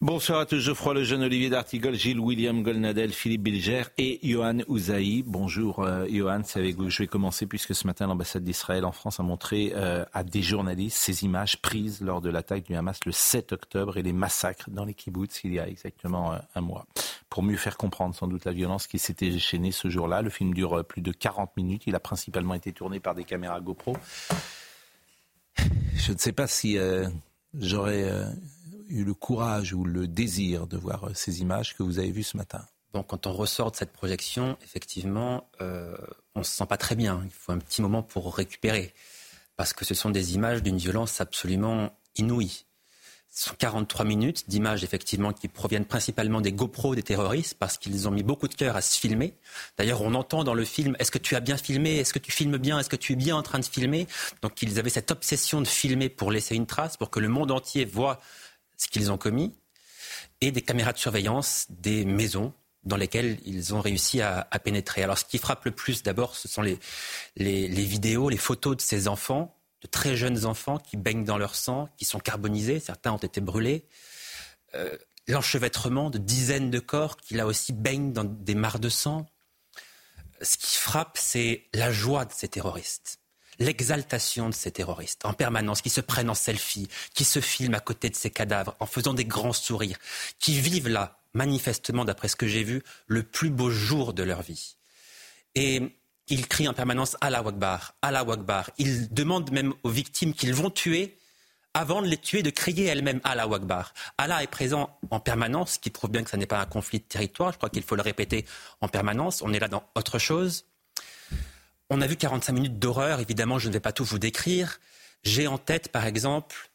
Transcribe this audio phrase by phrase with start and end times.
[0.00, 5.22] Bonsoir à tous, Geoffroy Lejeune, Olivier D'Artigol, Gilles William Golnadel, Philippe Bilger et Johan Ouzaï.
[5.22, 8.84] Bonjour euh, Johan, c'est avec vous que je vais commencer puisque ce matin l'ambassade d'Israël
[8.84, 12.74] en France a montré euh, à des journalistes ces images prises lors de l'attaque du
[12.74, 16.38] Hamas le 7 octobre et les massacres dans les kibbutz il y a exactement euh,
[16.54, 16.86] un mois.
[17.30, 20.52] Pour mieux faire comprendre sans doute la violence qui s'était déchaînée ce jour-là, le film
[20.52, 23.96] dure euh, plus de 40 minutes, il a principalement été tourné par des caméras GoPro.
[25.94, 26.76] Je ne sais pas si
[27.54, 28.10] j'aurais
[28.88, 32.22] eu le courage ou le désir de voir euh, ces images que vous avez vues
[32.22, 35.96] ce matin Bon, quand on ressort de cette projection, effectivement, euh,
[36.36, 37.22] on ne se sent pas très bien.
[37.24, 38.94] Il faut un petit moment pour récupérer.
[39.56, 42.66] Parce que ce sont des images d'une violence absolument inouïe.
[43.36, 48.06] Ce sont 43 minutes d'images, effectivement, qui proviennent principalement des GoPro des terroristes, parce qu'ils
[48.06, 49.34] ont mis beaucoup de cœur à se filmer.
[49.76, 51.96] D'ailleurs, on entend dans le film Est-ce que tu as bien filmé?
[51.96, 52.78] Est-ce que tu filmes bien?
[52.78, 54.06] Est-ce que tu es bien en train de filmer?
[54.40, 57.50] Donc, ils avaient cette obsession de filmer pour laisser une trace, pour que le monde
[57.50, 58.20] entier voit
[58.76, 59.54] ce qu'ils ont commis,
[60.40, 65.02] et des caméras de surveillance des maisons dans lesquelles ils ont réussi à, pénétrer.
[65.02, 66.78] Alors ce qui frappe le plus d'abord, ce sont les
[67.36, 71.88] vidéos, les photos de ces enfants, de très jeunes enfants qui baignent dans leur sang,
[71.98, 73.86] qui sont carbonisés, certains ont été brûlés.
[74.74, 79.26] Euh, L'enchevêtrement de dizaines de corps qui là aussi baignent dans des mares de sang.
[80.42, 83.20] Ce qui frappe, c'est la joie de ces terroristes
[83.58, 87.80] l'exaltation de ces terroristes en permanence, qui se prennent en selfie, qui se filment à
[87.80, 89.98] côté de ces cadavres en faisant des grands sourires,
[90.38, 94.42] qui vivent là, manifestement, d'après ce que j'ai vu, le plus beau jour de leur
[94.42, 94.76] vie.
[95.54, 95.82] Et
[96.28, 98.70] ils crient en permanence Allah Akbar, Allah Akbar.
[98.78, 101.18] Ils demandent même aux victimes qu'ils vont tuer,
[101.74, 103.92] avant de les tuer, de crier elles-mêmes Allah Akbar.
[104.16, 107.00] Allah est présent en permanence, ce qui prouve bien que ce n'est pas un conflit
[107.00, 107.52] de territoire.
[107.52, 108.46] Je crois qu'il faut le répéter
[108.80, 109.42] en permanence.
[109.42, 110.64] On est là dans autre chose.
[111.96, 114.80] On a vu 45 minutes d'horreur, évidemment, je ne vais pas tout vous décrire.
[115.22, 116.72] J'ai en tête, par exemple,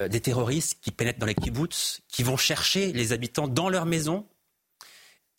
[0.00, 3.84] euh, des terroristes qui pénètrent dans les kibbutz, qui vont chercher les habitants dans leur
[3.84, 4.26] maison,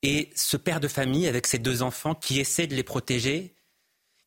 [0.04, 3.56] et ce père de famille avec ses deux enfants qui essaie de les protéger,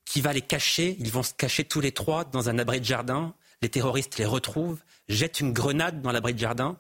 [0.05, 2.85] qui va les cacher, ils vont se cacher tous les trois dans un abri de
[2.85, 6.77] jardin, les terroristes les retrouvent, jettent une grenade dans l'abri de jardin,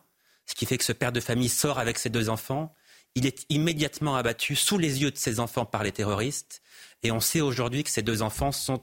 [0.47, 2.75] ce qui fait que ce père de famille sort avec ses deux enfants,
[3.15, 6.63] il est immédiatement abattu sous les yeux de ses enfants par les terroristes,
[7.03, 8.83] et on sait aujourd'hui que ces deux enfants sont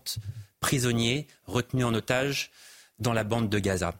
[0.59, 2.51] prisonniers, retenus en otage
[2.99, 3.95] dans la bande de Gaza.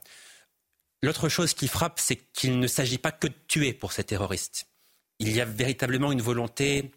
[1.02, 4.68] L'autre chose qui frappe, c'est qu'il ne s'agit pas que de tuer pour ces terroristes.
[5.20, 6.92] Il y a véritablement une volonté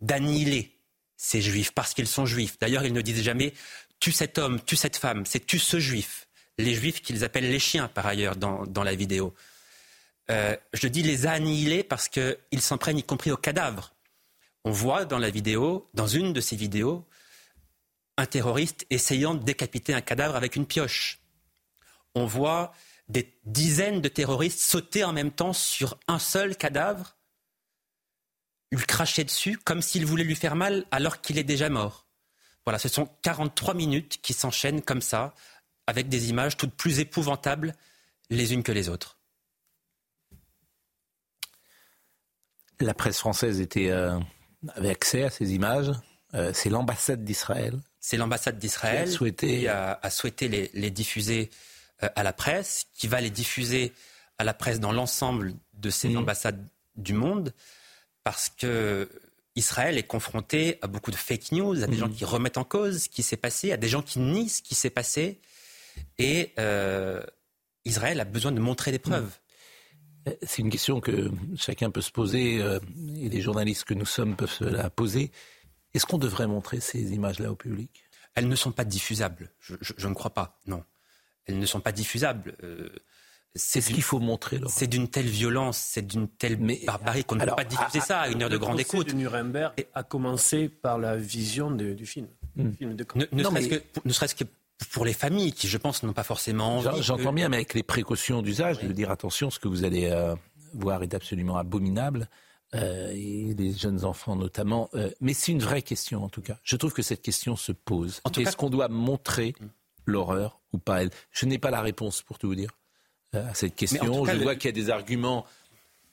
[0.00, 0.76] d'annihiler
[1.16, 2.58] ces juifs parce qu'ils sont juifs.
[2.58, 3.54] D'ailleurs, ils ne disent jamais
[4.00, 6.26] tue cet homme, tue cette femme, c'est tue ce juif.
[6.58, 9.34] Les juifs qu'ils appellent les chiens, par ailleurs, dans, dans la vidéo.
[10.30, 13.94] Euh, je dis les annihiler parce qu'ils s'en prennent y compris aux cadavres
[14.64, 17.06] on voit dans la vidéo, dans une de ces vidéos,
[18.16, 21.20] un terroriste essayant de décapiter un cadavre avec une pioche.
[22.14, 22.72] On voit
[23.08, 27.16] des dizaines de terroristes sauter en même temps sur un seul cadavre,
[28.72, 32.06] lui cracher dessus comme s'ils voulaient lui faire mal alors qu'il est déjà mort.
[32.64, 35.34] Voilà, ce sont 43 minutes qui s'enchaînent comme ça,
[35.86, 37.74] avec des images toutes plus épouvantables
[38.30, 39.18] les unes que les autres.
[42.84, 44.18] La presse française était euh,
[44.74, 45.90] avait accès à ces images.
[46.34, 47.78] Euh, c'est l'ambassade d'Israël.
[48.00, 49.68] C'est l'ambassade d'Israël qui, souhaité...
[49.68, 51.50] a, a, souhaité les, les diffuser
[52.02, 53.92] euh, à la presse, qui va les diffuser
[54.38, 56.16] à la presse dans l'ensemble de ces mmh.
[56.18, 57.52] ambassades du monde,
[58.22, 59.08] parce que
[59.56, 61.98] Israël est confronté à beaucoup de fake news, à des mmh.
[62.00, 64.60] gens qui remettent en cause ce qui s'est passé, à des gens qui nient ce
[64.60, 65.40] qui s'est passé,
[66.18, 67.22] et euh,
[67.84, 69.26] Israël a besoin de montrer des preuves.
[69.26, 69.43] Mmh.
[70.42, 72.78] C'est une question que chacun peut se poser, euh,
[73.16, 75.30] et les journalistes que nous sommes peuvent se la poser.
[75.92, 78.04] Est-ce qu'on devrait montrer ces images-là au public?
[78.34, 79.50] Elles ne sont pas diffusables.
[79.60, 80.82] Je, je, je, ne crois pas, non.
[81.46, 82.56] Elles ne sont pas diffusables.
[82.64, 82.88] Euh,
[83.54, 84.60] c'est ce qu'il faut montrer.
[84.66, 88.02] C'est d'une telle violence, c'est d'une telle Mais, barbarie qu'on ne peut pas diffuser à,
[88.02, 89.06] ça à une heure de grande écoute.
[89.06, 92.26] Le de Nuremberg a commencé par la vision de, du film.
[92.76, 93.06] Film de...
[93.14, 94.44] Ne, ne serait-ce que, ne serait que
[94.90, 97.02] pour les familles qui, je pense, n'ont pas forcément envie.
[97.02, 97.34] J'entends que...
[97.34, 98.88] bien, mais avec les précautions d'usage, oui.
[98.88, 100.34] de dire attention, ce que vous allez euh,
[100.74, 102.28] voir est absolument abominable.
[102.74, 104.88] Euh, et les jeunes enfants notamment.
[104.94, 106.58] Euh, mais c'est une vraie question en tout cas.
[106.64, 108.20] Je trouve que cette question se pose.
[108.36, 109.54] Est-ce qu'on doit montrer
[110.06, 111.02] l'horreur ou pas?
[111.02, 112.70] Elle Je n'ai pas la réponse pour tout vous dire
[113.34, 114.24] euh, à cette question.
[114.24, 115.46] Je vois qu'il y a des arguments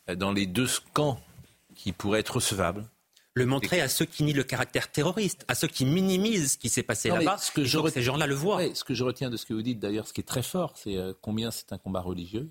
[0.09, 1.19] euh, dans les deux camps
[1.73, 2.85] qui pourraient être recevables.
[3.33, 6.67] Le montrer à ceux qui nient le caractère terroriste, à ceux qui minimisent ce qui
[6.69, 7.37] s'est passé là-bas.
[7.37, 8.61] Ce que je ces gens-là le voient.
[8.75, 10.73] ce que je retiens de ce que vous dites, d'ailleurs, ce qui est très fort,
[10.75, 12.49] c'est euh, combien c'est un combat religieux.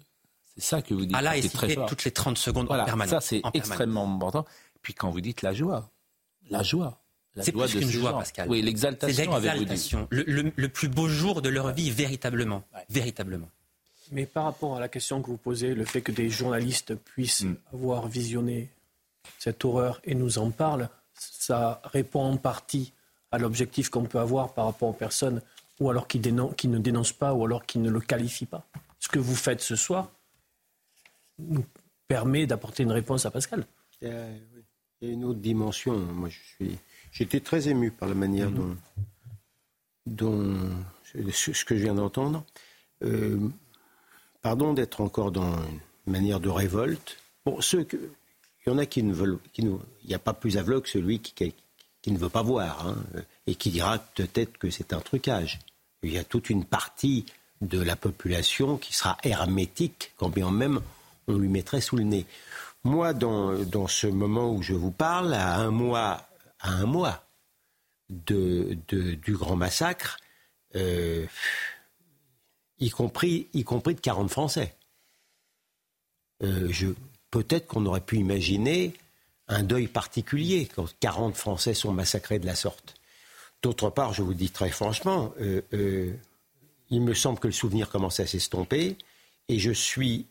[0.55, 1.17] C'est ça que vous dites.
[1.17, 1.87] Allah est très fort.
[1.87, 3.11] toutes les 30 secondes voilà, en permanence.
[3.11, 4.47] Ça, c'est extrêmement important.
[4.83, 5.91] Puis quand vous dites la joie,
[6.51, 7.01] la joie.
[7.41, 8.49] C'est plus qu'une joie, Pascal.
[8.49, 9.39] Oui, l'exaltation.
[9.39, 10.09] l'exaltation.
[10.11, 12.65] Le, le, plus beau jour de leur vie, véritablement.
[12.89, 13.49] Véritablement.
[14.11, 17.45] Mais par rapport à la question que vous posez, le fait que des journalistes puissent
[17.45, 17.57] mm.
[17.73, 18.71] avoir visionné
[19.39, 22.93] cette horreur et nous en parlent, ça répond en partie
[23.31, 25.43] à l'objectif qu'on peut avoir par rapport aux personnes
[25.79, 26.21] ou alors qui,
[26.57, 28.67] qui, ne dénoncent pas ou alors qui ne le qualifient pas.
[28.99, 30.11] Ce que vous faites ce soir
[31.39, 31.65] nous
[32.07, 33.65] permet d'apporter une réponse à Pascal.
[34.03, 34.27] Il y, a,
[35.01, 35.97] une autre dimension.
[35.97, 36.79] Moi, je suis,
[37.13, 38.77] j'étais très ému par la manière mm-hmm.
[40.07, 40.71] dont, dont
[41.33, 42.45] ce que je viens d'entendre.
[43.03, 43.49] Euh,
[44.43, 45.57] pardon d'être encore dans
[46.07, 47.17] une manière de révolte.
[47.47, 47.97] Bon, ceux que,
[48.71, 50.89] il y en a qui ne veulent, qui il n'y a pas plus aveugle que
[50.89, 51.53] celui qui,
[52.07, 52.97] ne veut pas voir, hein,
[53.49, 55.59] et qui dira peut-être que c'est un trucage.
[56.05, 57.27] Il y a toute une partie
[57.61, 60.81] de la population qui sera hermétique, quand bien même
[61.27, 62.27] on lui mettrait sous le nez.
[62.85, 66.29] Moi, dans, ce moment où je vous parle, à un mois,
[66.61, 67.25] à un mois
[68.09, 70.17] de, du grand massacre,
[70.77, 71.27] euh,
[72.79, 74.77] y compris, y compris de 40 Français.
[76.43, 76.73] Euh,
[77.31, 78.95] peut-être qu'on aurait pu imaginer
[79.49, 82.95] un deuil particulier quand 40 Français sont massacrés de la sorte.
[83.63, 86.13] D'autre part, je vous dis très franchement, euh, euh,
[86.91, 88.97] il me semble que le souvenir commence à s'estomper
[89.49, 90.27] et je suis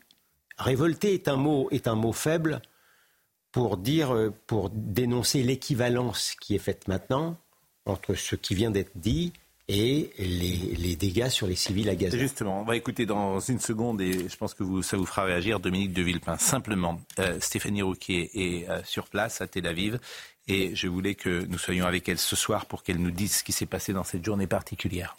[0.58, 2.60] révolté est un mot est un mot faible
[3.52, 7.38] pour dire pour dénoncer l'équivalence qui est faite maintenant
[7.86, 9.32] entre ce qui vient d'être dit
[9.70, 12.18] et les, dégâts sur les civils à Gaza.
[12.18, 15.22] Justement, on va écouter dans une seconde et je pense que vous, ça vous fera
[15.22, 16.36] réagir Dominique de Villepin.
[16.38, 20.00] Simplement, euh, Stéphanie Rouquier est euh, sur place à Tel Aviv
[20.48, 23.44] et je voulais que nous soyons avec elle ce soir pour qu'elle nous dise ce
[23.44, 25.14] qui s'est passé dans cette journée particulière.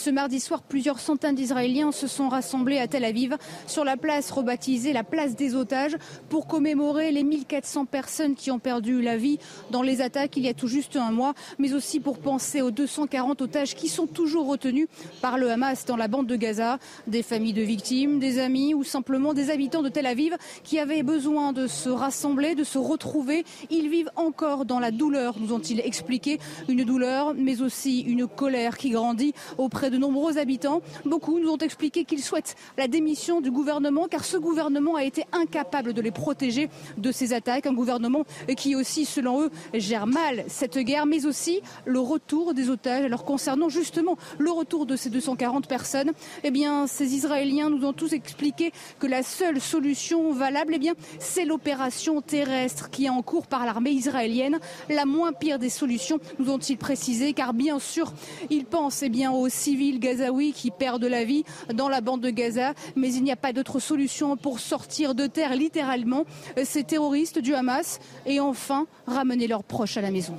[0.00, 3.36] Ce mardi soir, plusieurs centaines d'Israéliens se sont rassemblés à Tel Aviv
[3.66, 5.94] sur la place rebaptisée la place des otages
[6.30, 9.38] pour commémorer les 1400 personnes qui ont perdu la vie
[9.70, 12.70] dans les attaques il y a tout juste un mois, mais aussi pour penser aux
[12.70, 14.88] 240 otages qui sont toujours retenus
[15.20, 18.84] par le Hamas dans la bande de Gaza, des familles de victimes, des amis ou
[18.84, 23.44] simplement des habitants de Tel Aviv qui avaient besoin de se rassembler, de se retrouver.
[23.68, 26.38] Ils vivent encore dans la douleur, nous ont-ils expliqué,
[26.70, 30.82] une douleur mais aussi une colère qui grandit auprès de nombreux habitants.
[31.04, 35.24] Beaucoup nous ont expliqué qu'ils souhaitent la démission du gouvernement car ce gouvernement a été
[35.32, 37.66] incapable de les protéger de ces attaques.
[37.66, 38.24] Un gouvernement
[38.56, 43.04] qui aussi, selon eux, gère mal cette guerre, mais aussi le retour des otages.
[43.04, 46.12] Alors concernant justement le retour de ces 240 personnes,
[46.44, 50.94] eh bien, ces Israéliens nous ont tous expliqué que la seule solution valable, eh bien,
[51.18, 54.58] c'est l'opération terrestre qui est en cours par l'armée israélienne.
[54.88, 58.12] La moins pire des solutions, nous ont-ils précisé, car bien sûr,
[58.50, 62.20] ils pensent eh bien, aux civils civils gazaouis qui perdent la vie dans la bande
[62.20, 66.26] de Gaza, mais il n'y a pas d'autre solution pour sortir de terre littéralement
[66.64, 70.38] ces terroristes du Hamas et enfin ramener leurs proches à la maison.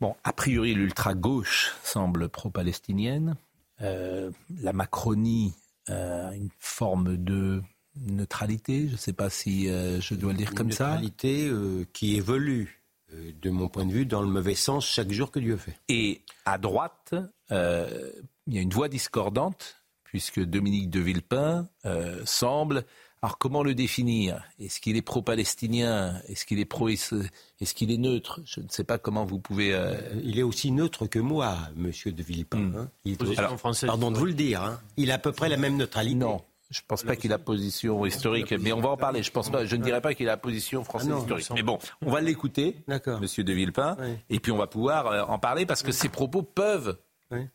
[0.00, 3.36] Bon, a priori, l'ultra-gauche semble pro-palestinienne.
[3.80, 5.54] Euh, la Macronie
[5.86, 7.62] a une forme de
[7.94, 10.88] neutralité, je ne sais pas si euh, je dois le dire comme ça.
[10.88, 12.77] Neutralité euh, qui évolue.
[13.14, 15.78] Euh, de mon point de vue, dans le mauvais sens chaque jour que Dieu fait.
[15.88, 17.14] Et à droite,
[17.50, 18.10] euh,
[18.46, 22.84] il y a une voix discordante, puisque Dominique de Villepin euh, semble.
[23.20, 24.44] Alors comment le définir?
[24.60, 26.20] Est-ce qu'il est pro-palestinien?
[26.28, 28.40] Est-ce qu'il est pro Est-ce qu'il est neutre?
[28.44, 29.76] Je ne sais pas comment vous pouvez.
[30.22, 32.58] Il est aussi neutre que moi, Monsieur de Villepin.
[32.58, 32.76] Hmm.
[32.76, 32.90] Hein.
[33.04, 34.62] Il pardon de vous le dire.
[34.62, 34.80] Hein.
[34.96, 36.14] Il a à peu près la même neutralité.
[36.14, 36.42] Non.
[36.70, 39.22] Je ne pense pas qu'il a position historique, mais on va en parler.
[39.22, 39.64] Je pense pas.
[39.64, 41.50] Je ne dirais pas qu'il a position française ah historique.
[41.54, 42.76] Mais bon, on va l'écouter,
[43.20, 43.96] Monsieur de Villepin,
[44.28, 46.98] et puis on va pouvoir euh, en parler parce que ses propos peuvent,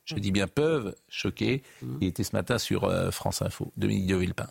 [0.06, 1.62] je dis bien peuvent, choquer.
[1.82, 1.98] Mm.
[2.02, 3.72] Il était ce matin sur euh, France Info.
[3.78, 4.48] Dominique de Villepin.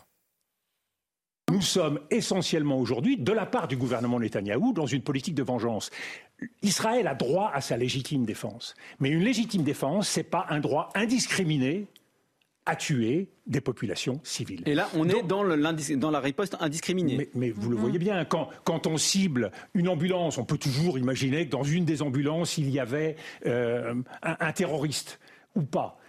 [1.51, 5.91] Nous sommes essentiellement aujourd'hui, de la part du gouvernement Netanyahou, dans une politique de vengeance.
[6.61, 8.75] Israël a droit à sa légitime défense.
[8.99, 11.87] Mais une légitime défense, ce n'est pas un droit indiscriminé
[12.65, 14.63] à tuer des populations civiles.
[14.65, 17.29] Et là, on est dans, dans, la riposte indiscriminée.
[17.35, 21.45] Mais, vous le voyez bien, quand, quand, on cible une ambulance, on peut toujours imaginer
[21.45, 25.19] que dans une des ambulances, il y avait euh, un, terroriste
[25.55, 25.99] ou pas.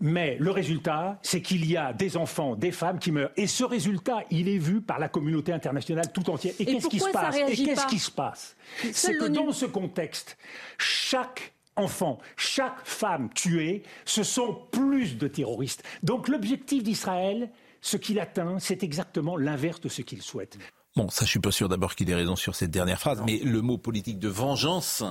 [0.00, 3.30] Mais le résultat, c'est qu'il y a des enfants, des femmes qui meurent.
[3.36, 6.52] Et ce résultat, il est vu par la communauté internationale tout entière.
[6.58, 7.36] Et, qu'est-ce qui se passe?
[7.36, 8.56] Et qu'est-ce qui se passe?
[8.92, 10.36] C'est que dans ce contexte,
[10.76, 15.82] chaque enfant, chaque femme tuée, ce sont plus de terroristes.
[16.02, 17.50] Donc l'objectif d'Israël,
[17.80, 20.58] ce qu'il atteint, c'est exactement l'inverse de ce qu'il souhaite.
[20.96, 23.38] Bon, ça, je suis pas sûr d'abord qu'il ait raison sur cette dernière phrase, mais
[23.38, 25.02] le mot politique de vengeance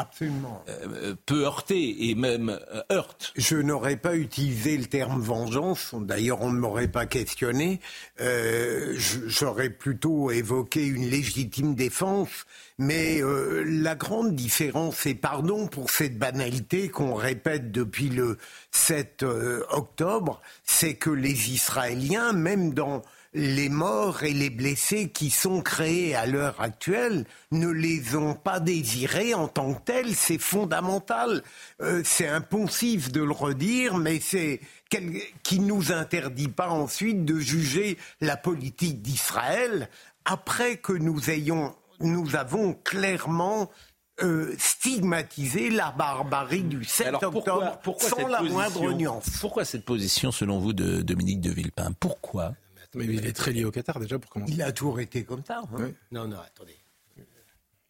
[0.00, 0.64] Absolument.
[0.68, 3.32] Euh, peut heurter et même euh, heurte.
[3.36, 5.94] Je n'aurais pas utilisé le terme vengeance.
[5.94, 7.80] D'ailleurs, on ne m'aurait pas questionné.
[8.20, 12.46] Euh, J'aurais plutôt évoqué une légitime défense.
[12.78, 18.38] Mais euh, la grande différence, et pardon pour cette banalité qu'on répète depuis le
[18.70, 25.30] 7 euh, octobre, c'est que les Israéliens, même dans les morts et les blessés qui
[25.30, 30.14] sont créés à l'heure actuelle ne les ont pas désirés en tant que tels.
[30.14, 31.42] C'est fondamental.
[31.80, 34.60] Euh, c'est impensif de le redire, mais c'est
[35.44, 39.88] qui nous interdit pas ensuite de juger la politique d'Israël
[40.24, 43.70] après que nous ayons, nous avons clairement
[44.22, 49.30] euh, stigmatisé la barbarie du 7 octobre sans la moindre nuance.
[49.40, 51.92] Pourquoi cette position, selon vous, de Dominique de Villepin?
[51.98, 52.52] Pourquoi?
[52.94, 54.52] Mais il est très lié au Qatar déjà pour commencer.
[54.52, 55.62] Il a toujours été comme ça.
[55.74, 55.92] Hein.
[56.10, 56.76] Non, non, attendez.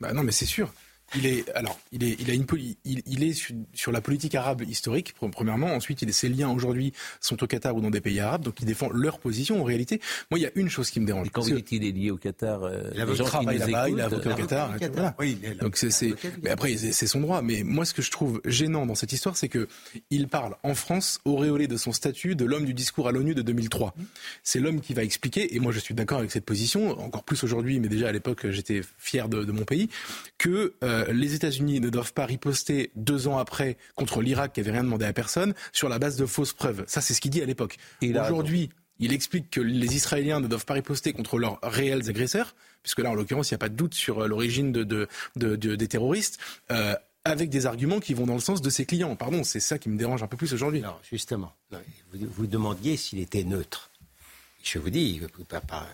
[0.01, 0.73] Bah non, mais c'est sûr.
[1.17, 2.47] Il est alors, il est, il a une
[2.85, 3.33] il, il est
[3.75, 5.69] sur, la politique arabe historique premièrement.
[5.69, 8.61] Ensuite, il est, ses liens aujourd'hui sont au Qatar ou dans des pays arabes, donc
[8.61, 9.61] il défend leur position.
[9.61, 10.01] En réalité,
[10.31, 11.29] moi, il y a une chose qui me dérange.
[11.31, 14.03] quand vous dites qu'il est lié au Qatar, euh, il a travail là-bas, il est
[14.03, 15.15] avocat au Qatar.
[15.19, 17.43] Oui, donc c'est, mais après, c'est son droit.
[17.43, 19.69] Mais moi, ce que je trouve gênant dans cette histoire, c'est que
[20.11, 23.43] il parle en France auréolé de son statut de l'homme du discours à l'ONU de
[23.43, 23.95] 2003.
[24.43, 27.43] C'est l'homme qui va expliquer, et moi, je suis d'accord avec cette position, encore plus
[27.45, 29.89] aujourd'hui, mais déjà à l'époque, j'étais fier de, de, mon pays,
[30.39, 34.61] que euh, euh, les États-Unis ne doivent pas riposter deux ans après contre l'Irak qui
[34.61, 36.85] avait rien demandé à personne sur la base de fausses preuves.
[36.87, 37.77] Ça, c'est ce qu'il dit à l'époque.
[38.03, 43.01] Aujourd'hui, il explique que les Israéliens ne doivent pas riposter contre leurs réels agresseurs, puisque
[43.01, 46.39] là, en l'occurrence, il n'y a pas de doute sur euh, l'origine de, des terroristes.
[46.71, 49.15] Euh, avec des arguments qui vont dans le sens de ses clients.
[49.15, 50.83] Pardon, c'est ça qui me dérange un peu plus aujourd'hui.
[51.11, 51.53] Justement.
[51.71, 51.79] vous,
[52.13, 53.91] vous demandiez s'il était neutre.
[54.63, 55.87] Je vous dis, pas,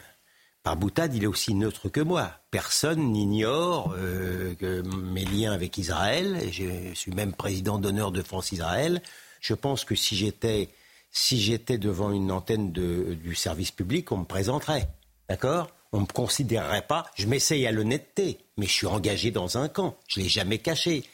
[0.67, 2.29] par boutade, il est aussi neutre que moi.
[2.51, 4.53] Personne n'ignore euh,
[4.85, 6.41] mes liens avec Israël.
[6.51, 9.01] Je suis même président d'honneur de France-Israël.
[9.41, 10.71] Je pense que si j'étais
[11.13, 14.89] si j'étais devant une antenne du service public, on me présenterait.
[15.29, 15.71] D'accord?
[15.93, 17.07] On ne me considérerait pas.
[17.15, 19.97] Je m'essaye à l'honnêteté, mais je suis engagé dans un camp.
[20.09, 21.05] Je ne l'ai jamais caché.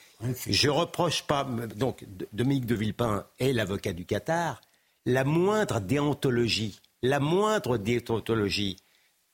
[0.47, 1.47] Je reproche pas.
[1.77, 4.63] Donc, Dominique de Villepin est l'avocat du Qatar.
[5.05, 8.79] La moindre déontologie, la moindre déontologie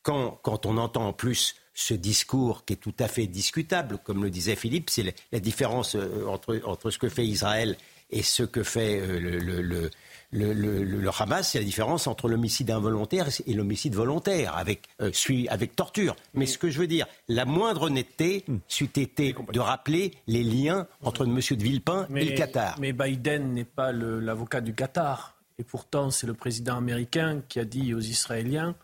[0.08, 4.30] quand, on entend en plus ce discours qui est tout à fait discutable, comme le
[4.30, 7.76] disait Philippe, c'est la, différence euh, entre, ce que fait Israël
[8.10, 9.90] et ce que fait euh, le,
[10.32, 15.10] le, Hamas, c'est la différence entre l'homicide involontaire et l'homicide volontaire, avec, euh,
[15.48, 16.16] avec torture.
[16.32, 20.86] Mais ce que je veux dire, la moindre honnêteté c'eût été de rappeler les liens
[21.02, 21.36] entre M.
[21.36, 22.76] de Villepin et le Qatar.
[22.80, 25.34] Mais Biden n'est pas l'avocat du Qatar.
[25.58, 28.74] Et pourtant, c'est le président américain qui a dit aux Israéliens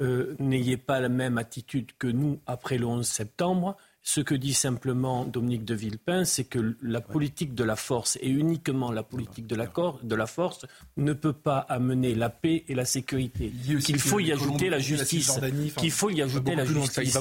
[0.00, 3.76] euh, n'ayez pas la même attitude que nous après le 11 septembre.
[4.04, 8.28] Ce que dit simplement Dominique de Villepin, c'est que la politique de la force, et
[8.28, 9.68] uniquement la politique de la,
[10.02, 13.52] de la force, ne peut pas amener la paix et la sécurité.
[13.84, 15.38] Qu'il faut y ajouter la justice.
[15.76, 17.16] Qu'il faut y ajouter la justice.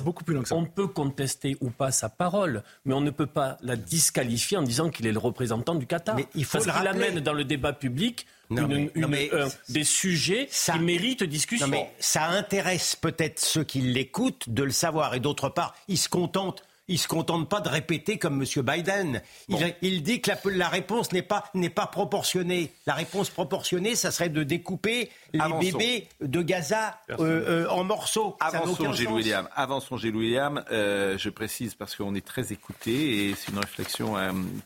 [0.50, 4.64] On peut contester ou pas sa parole, mais on ne peut pas la disqualifier en
[4.64, 6.16] disant qu'il est le représentant du Qatar.
[6.16, 11.24] Mais il faut Parce qu'il amène dans le débat public euh, des sujets qui méritent
[11.24, 11.68] discussion.
[11.68, 15.14] mais ça intéresse peut-être ceux qui l'écoutent de le savoir.
[15.14, 18.64] Et d'autre part, ils se contentent il ne se contente pas de répéter comme M.
[18.64, 19.22] Biden.
[19.82, 22.74] Il, dit que la, réponse n'est pas, pas proportionnée.
[22.86, 28.36] La réponse proportionnée, ça serait de découper les bébés de Gaza euh, euh, en morceaux.
[28.42, 29.48] Avançons, Gilles William.
[29.56, 30.64] Avançons, Gilles William.
[30.70, 34.16] Euh, je précise parce qu'on est très écouté et c'est une réflexion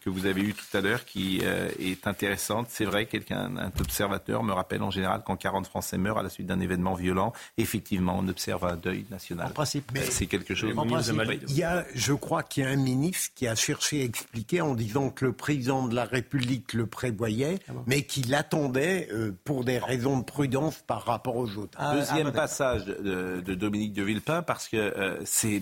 [0.01, 1.41] que vous avez eue tout à l'heure qui
[1.79, 2.67] est intéressante.
[2.72, 6.29] C'est vrai, quelqu'un, un observateur me rappelle en général quand 40 Français meurent à la
[6.29, 9.48] suite d'un événement violent, effectivement, on observe un deuil national.
[9.48, 10.74] En principe, c'est quelque chose.
[10.75, 14.01] En principe, il y a, je crois qu'il y a un ministre qui a cherché
[14.01, 18.34] à expliquer en disant que le président de la République le prévoyait, ah mais qu'il
[18.34, 19.10] attendait
[19.43, 21.77] pour des raisons de prudence par rapport aux autres.
[21.77, 25.62] Ah, Deuxième ah, passage de, Dominique de Villepin, parce que euh, c'est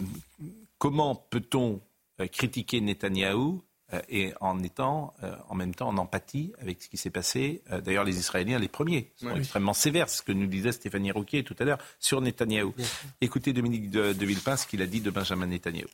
[0.77, 1.81] comment peut-on
[2.19, 3.61] euh, critiquer Netanyahou
[3.93, 5.13] euh, et en étant
[5.49, 7.61] en même temps en empathie avec ce qui s'est passé.
[7.83, 11.55] D'ailleurs, les Israéliens, les premiers, sont extrêmement sévères, ce que nous disait Stéphanie Rouquier tout
[11.59, 12.73] à l'heure sur Netanyahou.
[13.21, 15.89] Écoutez Dominique de, de, Villepin, ce qu'il a dit de Benjamin Netanyahou.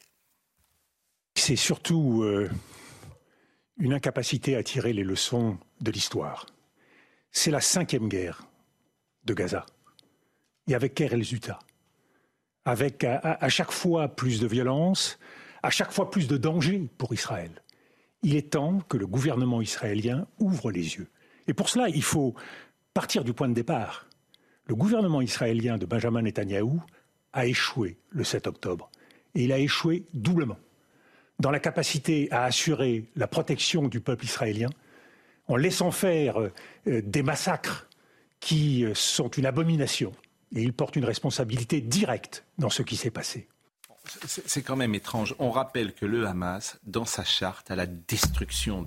[1.49, 2.23] C'est surtout
[3.79, 6.45] une incapacité à tirer les leçons de l'histoire.
[7.31, 8.45] C'est la cinquième guerre
[9.25, 9.65] de Gaza.
[10.67, 11.57] Et avec quel résultat?
[12.65, 15.17] Avec à, chaque fois plus de violence,
[15.63, 17.63] à chaque fois plus de danger pour Israël.
[18.21, 21.09] Il est temps que le gouvernement israélien ouvre les yeux.
[21.47, 22.35] Et pour cela, il faut
[22.93, 24.05] partir du point de départ.
[24.65, 26.79] Le gouvernement israélien de Benjamin Netanyahou
[27.33, 28.91] a échoué le 7 octobre.
[29.33, 30.59] Et il a échoué doublement.
[31.39, 34.69] Dans la capacité à assurer la protection du peuple israélien,
[35.47, 36.51] en laissant faire euh,
[36.85, 37.87] des massacres
[38.39, 40.11] qui euh, sont une abomination.
[40.55, 43.47] Et il porte une responsabilité directe dans ce qui s'est passé.
[44.25, 45.35] C'est quand même étrange.
[45.37, 48.83] On rappelle que le Hamas, dans sa charte, a la destruction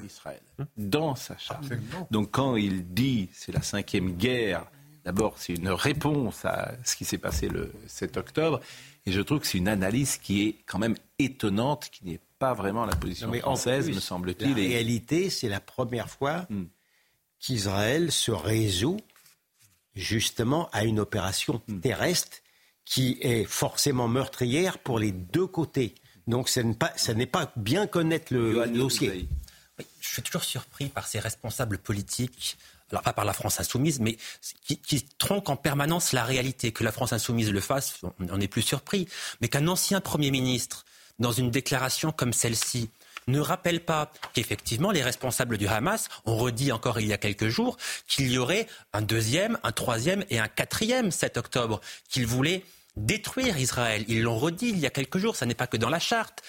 [0.00, 0.40] d'Israël.
[0.58, 1.72] Euh, dans sa charte.
[2.10, 4.66] Donc quand il dit c'est la cinquième guerre,
[5.04, 8.60] d'abord c'est une réponse à ce qui s'est passé le 7 octobre.
[9.04, 12.54] Et je trouve que c'est une analyse qui est quand même étonnante, qui n'est pas
[12.54, 14.52] vraiment la position française, me semble-t-il.
[14.52, 16.64] En réalité, c'est la première fois hmm.
[17.40, 19.00] qu'Israël se résout
[19.94, 21.80] justement à une opération hmm.
[21.80, 22.38] terrestre
[22.84, 25.94] qui est forcément meurtrière pour les deux côtés.
[26.26, 26.92] Donc ce n'est pas,
[27.32, 29.28] pas bien connaître le dossier.
[30.00, 32.56] Je suis toujours surpris par ces responsables politiques
[32.92, 34.16] alors pas par la France insoumise, mais
[34.64, 36.72] qui, tronquent en permanence la réalité.
[36.72, 39.08] Que la France insoumise le fasse, on n'est plus surpris.
[39.40, 40.84] Mais qu'un ancien Premier ministre,
[41.18, 42.90] dans une déclaration comme celle-ci,
[43.28, 47.48] ne rappelle pas qu'effectivement les responsables du Hamas ont redit encore il y a quelques
[47.48, 47.76] jours
[48.08, 52.64] qu'il y aurait un deuxième, un troisième et un quatrième 7 octobre, qu'ils voulaient
[52.96, 54.04] détruire Israël.
[54.08, 56.42] Ils l'ont redit il y a quelques jours, ça n'est pas que dans la charte.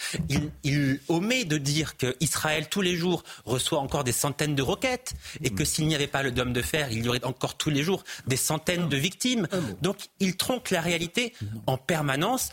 [0.64, 5.50] Il, omet de dire qu'Israël, tous les jours, reçoit encore des centaines de roquettes et
[5.50, 7.84] que s'il n'y avait pas le dôme de fer, il y aurait encore tous les
[7.84, 9.48] jours des centaines de victimes.
[9.82, 11.34] Donc il tronque la réalité
[11.68, 12.52] en permanence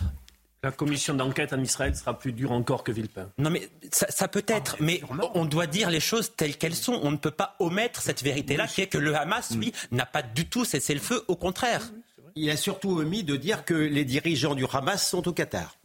[0.62, 3.30] la commission d'enquête en Israël sera plus dure encore que Villepin.
[3.38, 5.00] Non, mais ça, peut être, ah, mais
[5.34, 7.00] on doit dire les choses telles qu'elles sont.
[7.02, 10.22] On ne peut pas omettre cette vérité-là, qui est que le Hamas, lui, n'a pas
[10.22, 11.90] du tout cessé le feu, au contraire.
[12.34, 15.76] Il a surtout omis de dire que les dirigeants du Hamas sont au Qatar.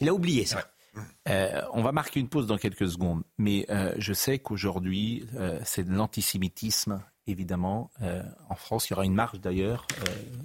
[0.00, 0.64] Il a oublié ça.
[1.28, 5.58] Euh, on va marquer une pause dans quelques secondes, mais euh, je sais qu'aujourd'hui, euh,
[5.64, 7.90] c'est de l'antisémitisme, évidemment.
[8.48, 9.86] en France, il y aura une marche d'ailleurs.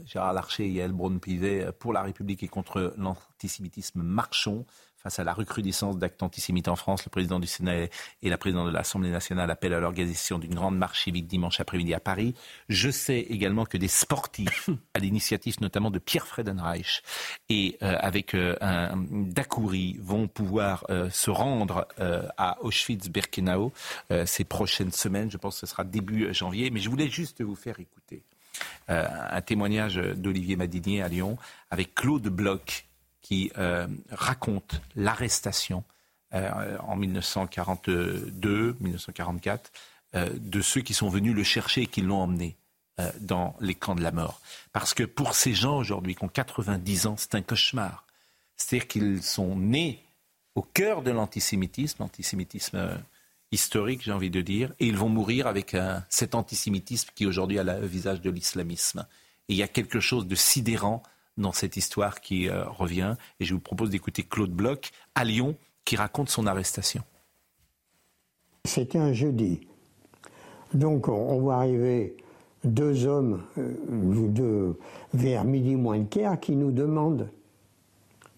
[0.05, 4.01] Gérard Larcher et Yael Braun-Pivet pour la République et contre l'antisémitisme.
[4.01, 4.65] Marchons
[5.09, 7.87] face à la recrudescence d'actes antisémites en France, le président du Sénat
[8.21, 11.95] et la présidente de l'Assemblée nationale appellent à l'organisation d'une grande marche civique dimanche après-midi
[11.95, 12.35] à Paris.
[12.69, 17.01] Je sais également que des sportifs, à l'initiative notamment de Pierre Fredenreich
[17.49, 21.87] et euh, avec euh, un Dakouri, vont pouvoir euh, se rendre
[22.37, 23.73] à Auschwitz-Birkenau
[24.25, 25.31] ces prochaines semaines.
[25.31, 26.69] Je pense que ce sera début janvier.
[26.69, 28.21] Mais je voulais juste vous faire écouter
[28.87, 31.37] un témoignage d'Olivier Madinier à Lyon
[31.71, 32.88] avec Claude Bloch
[33.21, 35.83] qui euh, raconte l'arrestation
[36.33, 39.59] euh, en 1942-1944
[40.15, 42.55] euh, de ceux qui sont venus le chercher et qui l'ont emmené
[43.21, 44.41] dans les camps de la mort.
[44.73, 48.05] Parce que pour ces gens aujourd'hui qui ont 90 ans, c'est un cauchemar.
[48.57, 50.03] C'est-à-dire qu'ils sont nés
[50.53, 52.99] au cœur de l'antisémitisme, l'antisémitisme
[53.53, 55.77] historique, j'ai envie de dire, et ils vont mourir avec
[56.09, 59.07] cet antisémitisme qui aujourd'hui a le visage de l'islamisme.
[59.47, 61.01] Et il y a quelque chose de sidérant
[61.39, 63.15] dans cette histoire qui euh, revient.
[63.39, 67.01] Et je vous propose d'écouter Claude Bloch à Lyon qui raconte son arrestation.
[68.65, 69.61] C'était un jeudi.
[70.73, 72.15] Donc on voit arriver
[72.63, 74.73] deux hommes euh,
[75.13, 77.29] vers midi moins de quart qui nous demandent.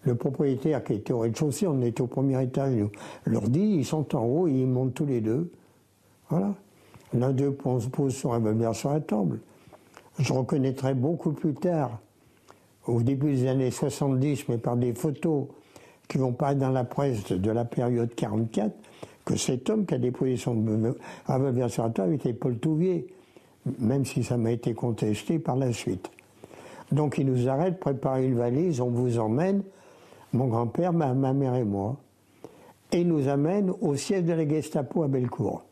[0.04, 2.90] Le propriétaire qui était au rez-de-chaussée, on était au premier étage, nous
[3.26, 5.52] leur dit, ils sont en haut, ils montent tous les deux.
[6.30, 6.56] Voilà.
[7.14, 9.40] L'un d'eux se pose sur un sur la table.
[10.18, 12.00] Je reconnaîtrai beaucoup plus tard
[12.88, 15.46] au début des années 70, mais par des photos
[16.08, 18.74] qui vont pas dans la presse de la période 44,
[19.24, 20.56] que cet homme qui a déposé son
[21.28, 23.08] la table était Paul Touvier,
[23.80, 26.10] même si ça m'a été contesté par la suite.
[26.92, 29.64] Donc il nous arrête, prépare une valise, on vous emmène,
[30.34, 31.96] mon grand-père, ma, mère et moi,
[32.92, 35.64] et nous amène au siège de la Gestapo à Bellecour.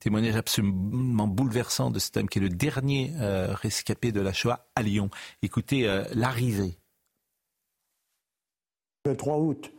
[0.00, 4.64] Témoignage absolument bouleversant de cet homme qui est le dernier euh, rescapé de la Shoah
[4.74, 5.10] à Lyon.
[5.42, 6.78] Écoutez euh, l'arrivée.
[9.04, 9.70] Le 3 août,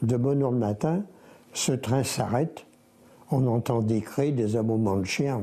[0.00, 1.04] de bonne heure le matin,
[1.52, 2.64] ce train s'arrête.
[3.30, 5.38] On entend des cris, des aboiements de chiens.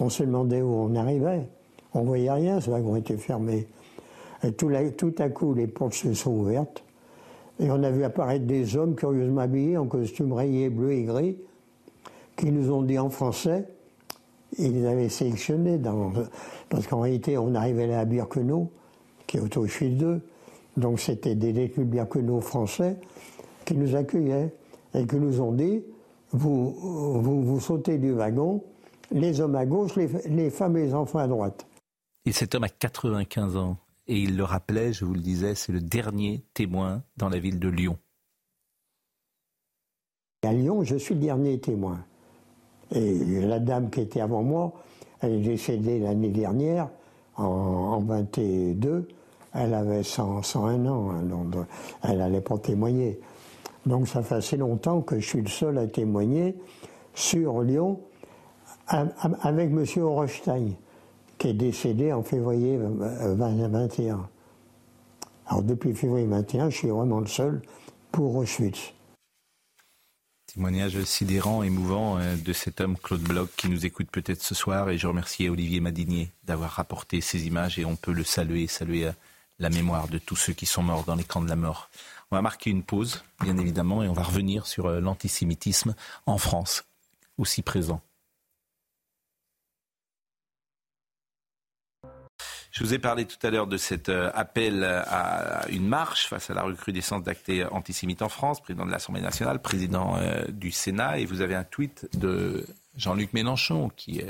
[0.00, 1.48] On, se demandait où on arrivait.
[1.94, 3.68] On voyait rien, ce wagon était fermé.
[4.42, 6.82] Et tout, tout à coup, les portes se sont ouvertes.
[7.60, 11.36] Et on a vu apparaître des hommes curieusement habillés en costume rayé bleu et gris
[12.42, 13.68] qui nous ont dit en français,
[14.58, 16.12] ils les avaient sélectionnés, dans,
[16.70, 18.68] parce qu'en réalité, on arrivait là à Birkenau,
[19.28, 20.20] qui est au Auschwitz 2,
[20.76, 22.96] donc c'était des détenus Birkenau français
[23.64, 24.52] qui nous accueillaient
[24.92, 25.84] et qui nous ont dit,
[26.32, 26.72] vous,
[27.22, 28.64] vous, vous sautez du wagon,
[29.12, 31.64] les hommes à gauche, les, les femmes et les enfants à droite.
[32.24, 33.76] Et cet homme a 95 ans.
[34.08, 37.60] Et il le rappelait, je vous le disais, c'est le dernier témoin dans la ville
[37.60, 37.98] de Lyon.
[40.42, 42.04] À Lyon, je suis le dernier témoin.
[42.94, 44.72] Et la dame qui était avant moi,
[45.20, 46.88] elle est décédée l'année dernière,
[47.36, 49.08] en, 22.
[49.54, 51.54] Elle avait 101 ans, hein, donc
[52.02, 53.20] elle n'allait pas témoigner.
[53.84, 56.56] Donc ça fait assez longtemps que je suis le seul à témoigner
[57.14, 58.00] sur Lyon
[58.86, 59.84] avec M.
[60.02, 60.70] Orostein,
[61.38, 64.28] qui est décédé en février 2021.
[65.46, 67.62] Alors depuis février 21, je suis vraiment le seul
[68.10, 68.92] pour Auschwitz.
[70.54, 74.90] Témoignage sidérant, émouvant euh, de cet homme, Claude Bloch, qui nous écoute peut-être ce soir.
[74.90, 77.78] Et je remercie Olivier Madinier d'avoir rapporté ces images.
[77.78, 79.12] Et on peut le saluer, saluer euh,
[79.58, 81.88] la mémoire de tous ceux qui sont morts dans les camps de la mort.
[82.30, 85.94] On va marquer une pause, bien évidemment, et on va revenir sur euh, l'antisémitisme
[86.26, 86.84] en France,
[87.38, 88.02] aussi présent.
[92.72, 96.48] Je vous ai parlé tout à l'heure de cet euh, appel à une marche face
[96.48, 101.18] à la recrudescence d'actes antisémites en France, président de l'Assemblée nationale, président euh, du Sénat,
[101.18, 102.64] et vous avez un tweet de
[102.96, 104.22] Jean-Luc Mélenchon qui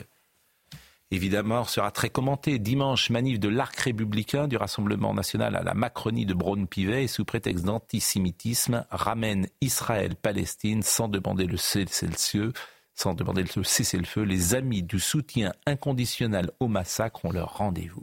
[1.12, 2.58] évidemment sera très commenté.
[2.58, 7.24] Dimanche, manif de l'arc républicain du Rassemblement national à la Macronie de Braun-Pivet et sous
[7.24, 12.52] prétexte d'antisémitisme ramène Israël-Palestine sans demander le cessez-le-feu.
[12.94, 18.02] Sans demander le cessez-le-feu, les amis du soutien inconditionnel au massacre ont leur rendez-vous.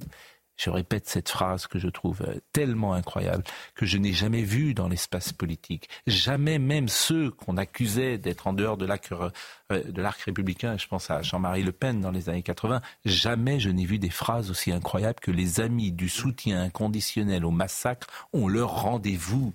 [0.59, 4.73] Je répète cette phrase que je trouve euh, tellement incroyable, que je n'ai jamais vue
[4.73, 5.87] dans l'espace politique.
[6.05, 9.29] Jamais même ceux qu'on accusait d'être en dehors de euh,
[9.69, 13.69] de l'arc républicain, je pense à Jean-Marie Le Pen dans les années 80, jamais je
[13.69, 18.49] n'ai vu des phrases aussi incroyables que les amis du soutien inconditionnel au massacre ont
[18.49, 19.53] leur rendez-vous.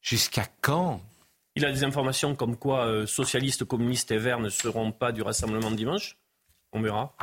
[0.00, 1.02] Jusqu'à quand
[1.56, 5.22] Il a des informations comme quoi euh, socialistes, communistes et verts ne seront pas du
[5.22, 6.16] rassemblement de dimanche
[6.72, 7.14] On verra.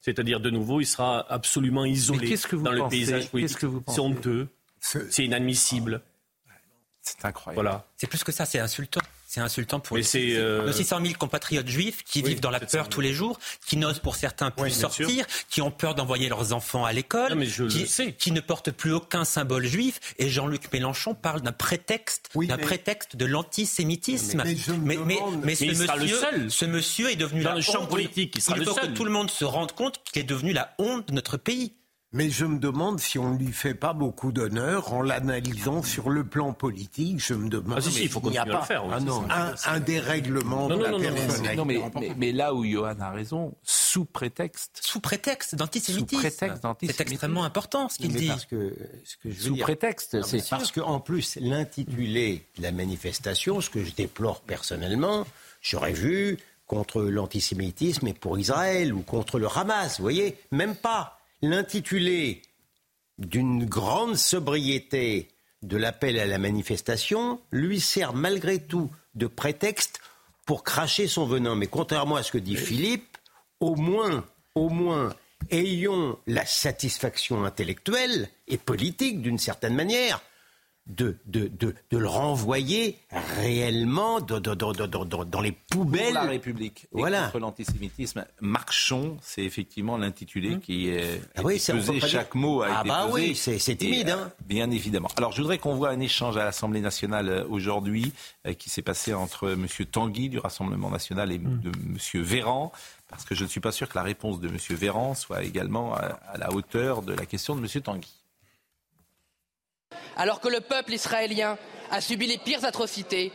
[0.00, 3.58] C'est-à-dire, de nouveau, il sera absolument isolé dans le paysage politique.
[3.88, 4.48] C'est honteux,
[4.80, 6.02] c'est inadmissible.
[7.02, 7.62] C'est incroyable.
[7.62, 7.86] Voilà.
[7.96, 9.00] C'est plus que ça, c'est insultant.
[9.32, 13.00] C'est insultant pour les, 600 000 euh, compatriotes juifs qui vivent dans la peur tous
[13.00, 16.92] les jours, qui n'osent pour certains plus sortir, qui ont peur d'envoyer leurs enfants à
[16.92, 20.00] l'école, qui, qui, ne portent plus aucun symbole juif.
[20.18, 24.42] Et Jean-Luc Mélenchon parle d'un prétexte, d'un prétexte de l'antisémitisme.
[24.82, 24.98] Mais,
[25.44, 28.34] mais, ce, monsieur, ce, monsieur, est devenu dans le champ politique.
[28.34, 31.06] Il, il faut que tout le monde se rende compte qu'il est devenu la honte
[31.06, 31.74] de notre pays.
[32.12, 36.10] Mais je me demande si on ne lui fait pas beaucoup d'honneur en l'analysant sur
[36.10, 37.20] le plan politique.
[37.20, 40.98] Je me demande ah, si, il faut n'y a pas faire, un, dérèglement de la
[40.98, 41.56] personnalité.
[41.56, 41.80] Non, mais,
[42.16, 44.80] mais, là où Johan a raison, sous prétexte.
[44.82, 46.54] Sous prétexte d'antisémitisme.
[46.80, 48.26] C'est extrêmement important ce qu'il dit.
[48.26, 53.60] Parce que, ce que je sous prétexte, c'est parce qu'en plus, l'intitulé de la manifestation,
[53.60, 55.26] ce que je déplore personnellement,
[55.62, 59.98] j'aurais vu contre l'antisémitisme et pour Israël ou contre le Hamas.
[59.98, 62.42] Vous voyez, même pas l'intitulé
[63.18, 65.28] d'une grande sobriété
[65.62, 70.00] de l'appel à la manifestation lui sert malgré tout de prétexte
[70.46, 71.54] pour cracher son venin.
[71.54, 73.18] Mais contrairement à ce que dit Philippe,
[73.60, 74.24] au moins,
[74.54, 75.14] au moins,
[75.50, 80.22] ayons la satisfaction intellectuelle et politique, d'une certaine manière,
[80.90, 82.98] de, de, de, de, le renvoyer
[83.38, 84.74] réellement dans, dans, dans,
[85.24, 86.04] dans les poubelles.
[86.06, 87.24] Pour la République et voilà.
[87.26, 88.24] contre l'antisémitisme.
[88.40, 90.60] Marchons, c'est effectivement l'intitulé mmh.
[90.60, 92.00] qui est, ah oui, pesé.
[92.00, 93.28] Chaque mot a ah été bah pesé.
[93.28, 94.10] oui, c'est timide.
[94.10, 94.18] Hein.
[94.26, 95.08] Euh, bien évidemment.
[95.16, 98.12] Alors je voudrais qu'on voit un échange à l'Assemblée nationale euh, aujourd'hui
[98.46, 99.66] euh, qui s'est passé entre M.
[99.90, 101.60] Tanguy du Rassemblement national et mmh.
[101.60, 102.22] de M.
[102.22, 102.72] Véran
[103.08, 104.56] parce que je ne suis pas sûr que la réponse de M.
[104.70, 107.82] Véran soit également à, à la hauteur de la question de M.
[107.82, 108.19] Tanguy.
[110.20, 111.56] Alors que le peuple israélien
[111.90, 113.32] a subi les pires atrocités,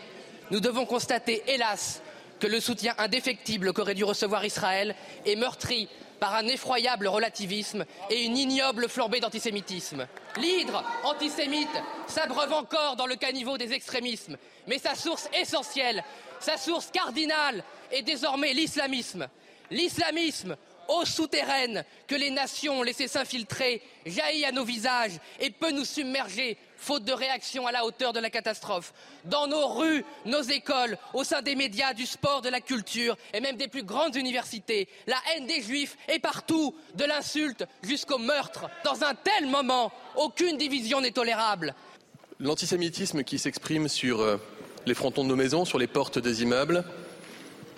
[0.51, 2.01] nous devons constater, hélas,
[2.39, 5.89] que le soutien indéfectible qu'aurait dû recevoir Israël est meurtri
[6.19, 10.05] par un effroyable relativisme et une ignoble flambée d'antisémitisme.
[10.37, 11.67] L'hydre antisémite
[12.05, 14.37] s'abreuve encore dans le caniveau des extrémismes,
[14.67, 16.03] mais sa source essentielle,
[16.39, 19.27] sa source cardinale est désormais l'islamisme.
[19.71, 20.55] L'islamisme,
[20.87, 25.85] eau souterraine que les nations ont laissé s'infiltrer, jaillit à nos visages et peut nous
[25.85, 28.93] submerger, faute de réaction à la hauteur de la catastrophe.
[29.25, 33.39] Dans nos rues, nos écoles, au sein des médias, du sport, de la culture et
[33.39, 38.69] même des plus grandes universités, la haine des juifs est partout, de l'insulte jusqu'au meurtre.
[38.83, 41.73] Dans un tel moment, aucune division n'est tolérable.
[42.39, 44.37] L'antisémitisme qui s'exprime sur euh,
[44.85, 46.83] les frontons de nos maisons, sur les portes des immeubles,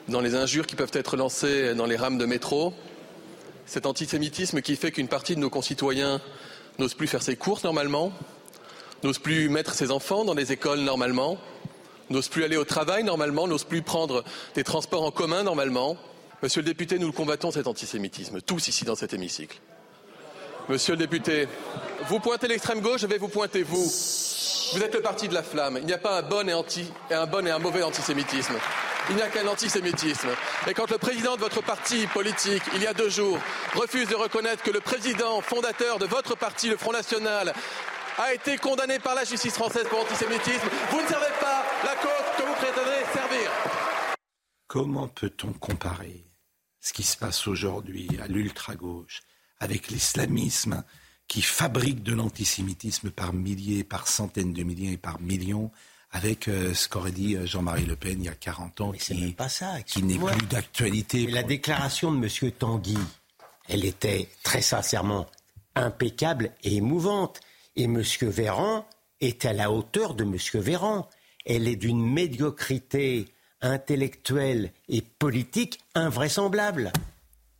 [0.07, 2.73] dans les injures qui peuvent être lancées dans les rames de métro,
[3.67, 6.21] cet antisémitisme qui fait qu'une partie de nos concitoyens
[6.79, 8.11] n'ose plus faire ses courses normalement,
[9.03, 11.37] n'ose plus mettre ses enfants dans les écoles normalement,
[12.09, 14.23] n'ose plus aller au travail normalement, n'ose plus prendre
[14.55, 15.97] des transports en commun normalement.
[16.41, 19.59] Monsieur le député, nous le combattons cet antisémitisme, tous ici dans cet hémicycle.
[20.69, 21.47] Monsieur le député,
[22.07, 23.91] vous pointez l'extrême gauche, je vais vous pointer vous.
[24.73, 25.77] Vous êtes le parti de la flamme.
[25.79, 28.55] Il n'y a pas un bon et, anti, et un bon et un mauvais antisémitisme.
[29.09, 30.29] Il n'y a qu'un antisémitisme.
[30.67, 33.39] Et quand le président de votre parti politique, il y a deux jours,
[33.73, 37.53] refuse de reconnaître que le président fondateur de votre parti, le Front National,
[38.17, 42.37] a été condamné par la justice française pour antisémitisme, vous ne servez pas la cause
[42.37, 43.51] que vous prétendez servir.
[44.67, 46.25] Comment peut-on comparer
[46.81, 49.21] ce qui se passe aujourd'hui à l'ultra-gauche
[49.59, 50.83] avec l'islamisme
[51.27, 55.71] qui fabrique de l'antisémitisme par milliers, par centaines de milliers et par millions
[56.17, 59.31] avec euh, ce qu'aurait dit euh, Jean-Marie Le Pen il y a 40 ans, qui,
[59.33, 61.27] pas ça, qui n'est plus d'actualité.
[61.27, 62.51] La déclaration de M.
[62.51, 62.97] Tanguy,
[63.69, 65.27] elle était très sincèrement
[65.75, 67.39] impeccable et émouvante.
[67.75, 68.01] Et M.
[68.21, 68.87] Véran
[69.21, 70.35] est à la hauteur de M.
[70.55, 71.07] Véran.
[71.45, 73.27] Elle est d'une médiocrité
[73.61, 76.91] intellectuelle et politique invraisemblable.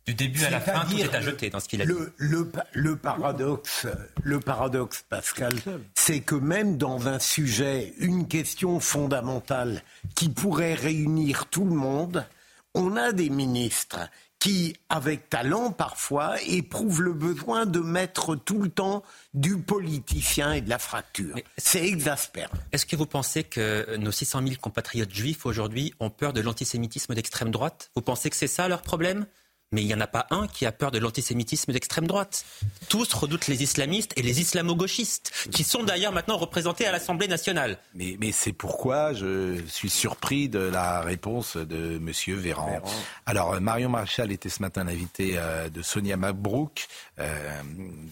[0.08, 1.92] Du début à la fin, tout est à jeter dans ce qu'il a dit.
[2.16, 3.86] Le, le, paradoxe,
[4.22, 5.52] le paradoxe, Pascal,
[5.94, 9.82] c'est que même dans un sujet, une question fondamentale
[10.14, 12.24] qui pourrait réunir tout le monde,
[12.72, 13.98] on a des ministres
[14.38, 19.02] qui, avec talent parfois, éprouvent le besoin de mettre tout le temps
[19.34, 21.36] du politicien et de la fracture.
[21.58, 22.56] C'est exaspérant.
[22.72, 27.14] Est-ce que vous pensez que nos 600 000 compatriotes juifs aujourd'hui ont peur de l'antisémitisme
[27.14, 27.90] d'extrême droite?
[27.94, 29.26] Vous pensez que c'est ça leur problème?
[29.72, 32.44] Mais il n'y en a pas un qui a peur de l'antisémitisme d'extrême droite.
[32.88, 37.78] Tous redoutent les islamistes et les islamo-gauchistes, qui sont d'ailleurs maintenant représentés à l'Assemblée nationale.
[37.94, 42.12] Mais, mais c'est pourquoi je suis surpris de la réponse de M.
[42.36, 42.80] Véran.
[43.26, 46.86] Alors, Marion Maréchal était ce matin l'invité euh, de Sonia Mabrouk.
[47.20, 47.62] Euh,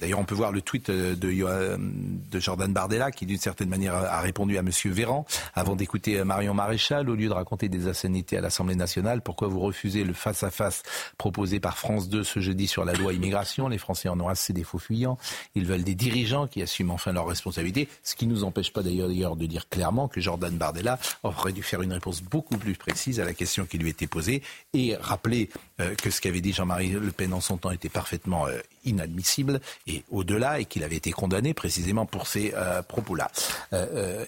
[0.00, 4.20] d'ailleurs, on peut voir le tweet de, de Jordan Bardella, qui d'une certaine manière a
[4.20, 4.70] répondu à M.
[4.86, 5.26] Véran.
[5.54, 9.60] Avant d'écouter Marion Maréchal, au lieu de raconter des insanités à l'Assemblée nationale, pourquoi vous
[9.60, 10.82] refusez le face-à-face
[11.18, 13.68] proposé par France 2 ce jeudi sur la loi immigration?
[13.68, 15.18] Les Français en ont assez des faux fuyants.
[15.54, 17.88] Ils veulent des dirigeants qui assument enfin leurs responsabilités.
[18.02, 21.62] Ce qui ne nous empêche pas d'ailleurs de dire clairement que Jordan Bardella aurait dû
[21.62, 24.42] faire une réponse beaucoup plus précise à la question qui lui était posée
[24.74, 28.46] et rappeler euh, que ce qu'avait dit Jean-Marie Le Pen en son temps était parfaitement
[28.46, 33.30] euh, inadmissible et au-delà et qu'il avait été condamné précisément pour ces euh, propos-là.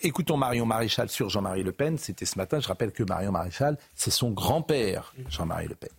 [0.03, 1.99] écoutons Marion Maréchal sur Jean-Marie Le Pen.
[1.99, 2.61] C'était ce matin.
[2.61, 5.91] Je rappelle que Marion Maréchal, c'est son grand-père, Jean-Marie Le Pen.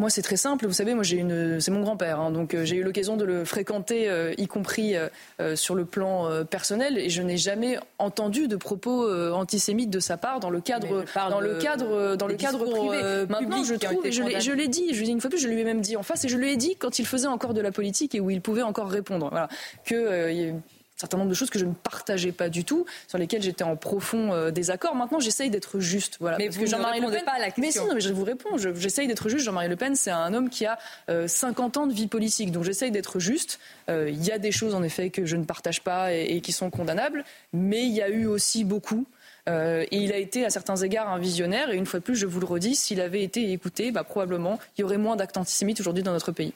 [0.00, 0.64] Moi, c'est très simple.
[0.64, 3.24] Vous savez, moi, j'ai une, c'est mon grand-père, hein, donc euh, j'ai eu l'occasion de
[3.24, 8.46] le fréquenter, euh, y compris euh, sur le plan personnel, et je n'ai jamais entendu
[8.46, 12.64] de propos antisémites de sa part dans le cadre, dans le cadre, dans le cadre
[12.64, 13.26] privé.
[13.28, 15.64] Maintenant, je trouve, et je l'ai dit, je l'ai une fois plus, je lui ai
[15.64, 17.72] même dit en face, et je lui ai dit quand il faisait encore de la
[17.72, 19.48] politique et où il pouvait encore répondre, voilà,
[19.84, 20.52] que
[20.98, 23.76] certain nombre de choses que je ne partageais pas du tout, sur lesquelles j'étais en
[23.76, 24.94] profond euh, désaccord.
[24.94, 26.16] Maintenant, j'essaye d'être juste.
[26.20, 27.62] Voilà, mais parce vous que Jean-Marie Le Pen, pas à la question.
[27.62, 28.56] Mais si, non, mais je vous réponds.
[28.56, 29.44] J'essaye d'être juste.
[29.44, 30.78] Jean-Marie Le Pen, c'est un homme qui a
[31.26, 33.60] 50 euh, ans de vie politique, donc j'essaye d'être juste.
[33.88, 36.52] Euh, il y a des choses, en effet, que je ne partage pas et, qui
[36.52, 39.06] sont condamnables, mais il y a eu aussi beaucoup.
[39.46, 41.70] et il a été à certains égards un visionnaire.
[41.70, 44.58] Et une fois de plus, je vous le redis, s'il avait été écouté, bah, probablement
[44.76, 46.52] il y aurait moins d'actes antisémites aujourd'hui dans notre pays.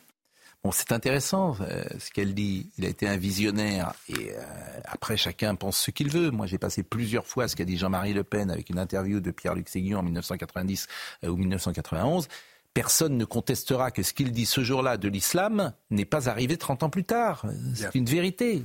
[0.65, 2.71] Bon, c'est intéressant euh, ce qu'elle dit.
[2.79, 4.41] Il a été un visionnaire et euh,
[4.85, 6.31] après chacun pense ce qu'il veut.
[6.31, 9.33] Moi, j'ai passé plusieurs fois ce qu'a dit Jean-Marie Le Pen avec une interview de
[9.33, 10.87] Pierre-Luc Séguion en 1990
[11.25, 12.29] euh, ou 1991.
[12.75, 16.85] Personne ne contestera que ce qu'il dit ce jour-là de l'islam n'est pas arrivé 30
[16.85, 17.45] ans plus tard.
[17.75, 18.63] C'est une vérité.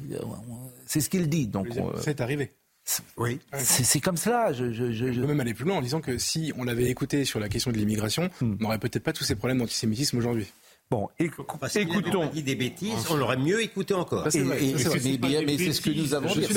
[0.86, 1.48] C'est ce qu'il dit.
[1.48, 1.68] Donc,
[2.00, 2.54] c'est arrivé.
[3.18, 4.54] Oui, c'est comme cela.
[4.54, 6.86] Je, je, je, je, peux même aller plus loin en disant que si on l'avait
[6.86, 8.56] écouté sur la question de l'immigration, hmm.
[8.60, 10.48] on n'aurait peut-être pas tous ces problèmes d'antisémitisme aujourd'hui.
[10.90, 12.30] Bon, écoutons.
[12.32, 14.24] dit des bêtises, on l'aurait mieux écouté encore.
[14.24, 16.48] mais, c'est ce que nous avons dit.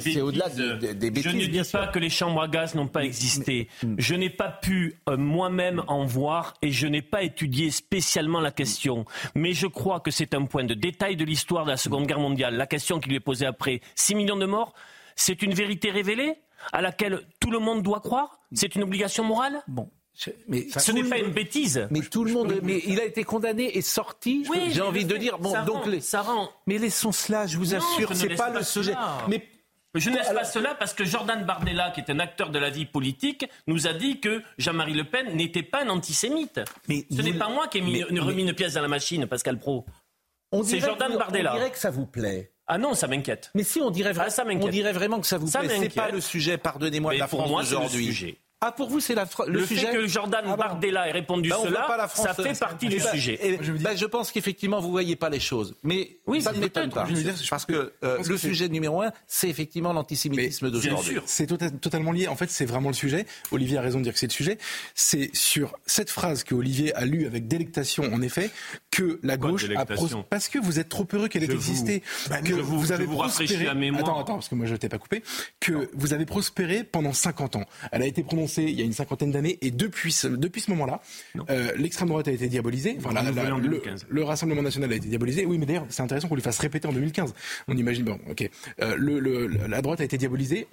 [0.00, 1.32] C'est au-delà des, bêtises.
[1.32, 3.68] Je ne dis pas que les chambres à gaz n'ont pas existé.
[3.96, 8.50] Je n'ai pas pu euh, moi-même en voir et je n'ai pas étudié spécialement la
[8.50, 9.06] question.
[9.34, 12.20] Mais je crois que c'est un point de détail de l'histoire de la Seconde Guerre
[12.20, 12.56] mondiale.
[12.56, 14.74] La question qui lui est posée après 6 millions de morts,
[15.16, 16.34] c'est une vérité révélée
[16.72, 18.38] à laquelle tout le monde doit croire?
[18.52, 19.62] C'est une obligation morale?
[19.68, 19.90] Bon,
[20.48, 21.86] mais ce n'est pas une bêtise.
[21.90, 24.44] Mais tout le monde, mais il a été condamné et sorti.
[24.50, 26.50] Oui, J'ai envie de dire bon, donc les, ça rend.
[26.66, 28.94] Mais laissons cela, je vous assure, c'est pas, pas le sujet.
[29.28, 29.46] Mais
[29.94, 32.86] je laisse pas cela parce que Jordan Bardella, qui est un acteur de la vie
[32.86, 36.60] politique, nous a dit que Jean-Marie Le Pen n'était pas un antisémite.
[36.88, 39.58] Mais ce n'est pas moi qui ai mis, remis une pièce dans la machine, Pascal
[39.58, 39.86] Pro.
[40.64, 41.52] C'est Jordan Bardella.
[41.52, 42.52] On dirait que ça vous plaît.
[42.66, 43.50] Ah non, ça m'inquiète.
[43.54, 46.10] Mais si on dirait, ah, ça on dirait vraiment que ça vous plaît, c'est pas
[46.10, 48.38] le sujet, pardonnez-moi, de la France aujourd'hui.
[48.60, 51.58] Ah, pour vous, c'est la, le, le fait que Jordan ah Bardella ait répondu bah,
[51.62, 53.58] cela, ça fait partie du sujet.
[53.80, 55.76] bah, je pense qu'effectivement, vous voyez pas les choses.
[55.84, 57.06] Mais oui, ça ne m'étonne pas.
[57.48, 61.18] parce que euh, le sujet numéro un, c'est effectivement l'antisémitisme d'aujourd'hui.
[61.26, 62.26] C'est tota-, totalement lié.
[62.26, 63.26] En fait, c'est vraiment le sujet.
[63.52, 64.58] Olivier a raison de dire que c'est le sujet.
[64.94, 68.50] C'est sur cette phrase que Olivier a lue avec délectation, en effet,
[68.98, 69.86] que la gauche a
[70.28, 73.68] parce que vous êtes trop heureux qu'elle ait existé, bah, que vous, avez prospéré.
[73.68, 75.22] Attends, attends, parce que moi je t'ai pas coupé.
[75.60, 77.64] Que vous avez prospéré pendant 50 ans.
[77.92, 80.70] Elle a été prononcée il y a une cinquantaine d'années et depuis ce, depuis ce
[80.72, 81.00] moment-là,
[81.48, 82.98] euh, l'extrême droite a été diabolisée.
[82.98, 83.10] Enfin,
[84.08, 85.46] le, Rassemblement national a été diabolisé.
[85.46, 87.32] Oui, mais d'ailleurs, c'est intéressant qu'on lui fasse répéter en 2015.
[87.68, 88.04] On imagine.
[88.04, 88.50] Bon, ok.
[88.82, 90.66] Euh, le, la droite a été diabolisée.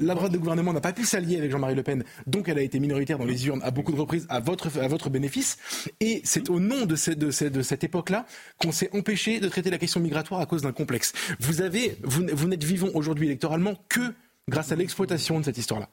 [0.00, 2.62] La, droite de gouvernement n'a pas pu s'allier avec Jean-Marie Le Pen, donc elle a
[2.62, 5.58] été minoritaire dans les urnes à beaucoup de reprises à votre à votre bénéfice.
[6.00, 8.26] Et c'est au nom de cette, de cette époque-là
[8.58, 11.12] qu'on s'est empêché de traiter la question migratoire à cause d'un complexe.
[11.40, 14.14] Vous avez vous, vous n'êtes vivant aujourd'hui électoralement que
[14.48, 15.88] grâce à l'exploitation de cette histoire-là.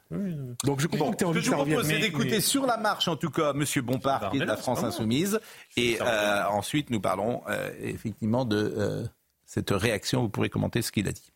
[0.63, 2.77] Donc je comprends que tu as envie que je vous propose, c'est d'écouter sur la
[2.77, 3.65] marche, en tout cas, M.
[3.83, 5.39] Bompard, qui est de la France Insoumise.
[5.77, 9.03] Et euh, ensuite, nous parlons euh, effectivement de euh,
[9.45, 10.21] cette réaction.
[10.21, 11.31] Vous pourrez commenter ce qu'il a dit.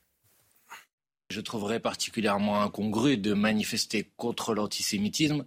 [1.30, 5.46] Je trouverais particulièrement incongru de manifester contre l'antisémitisme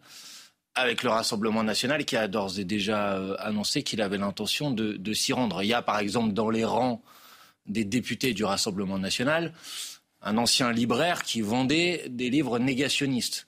[0.75, 5.13] avec le Rassemblement national qui a d'ores et déjà annoncé qu'il avait l'intention de, de
[5.13, 5.63] s'y rendre.
[5.63, 7.03] Il y a par exemple dans les rangs
[7.67, 9.53] des députés du Rassemblement national
[10.23, 13.47] un ancien libraire qui vendait des livres négationnistes.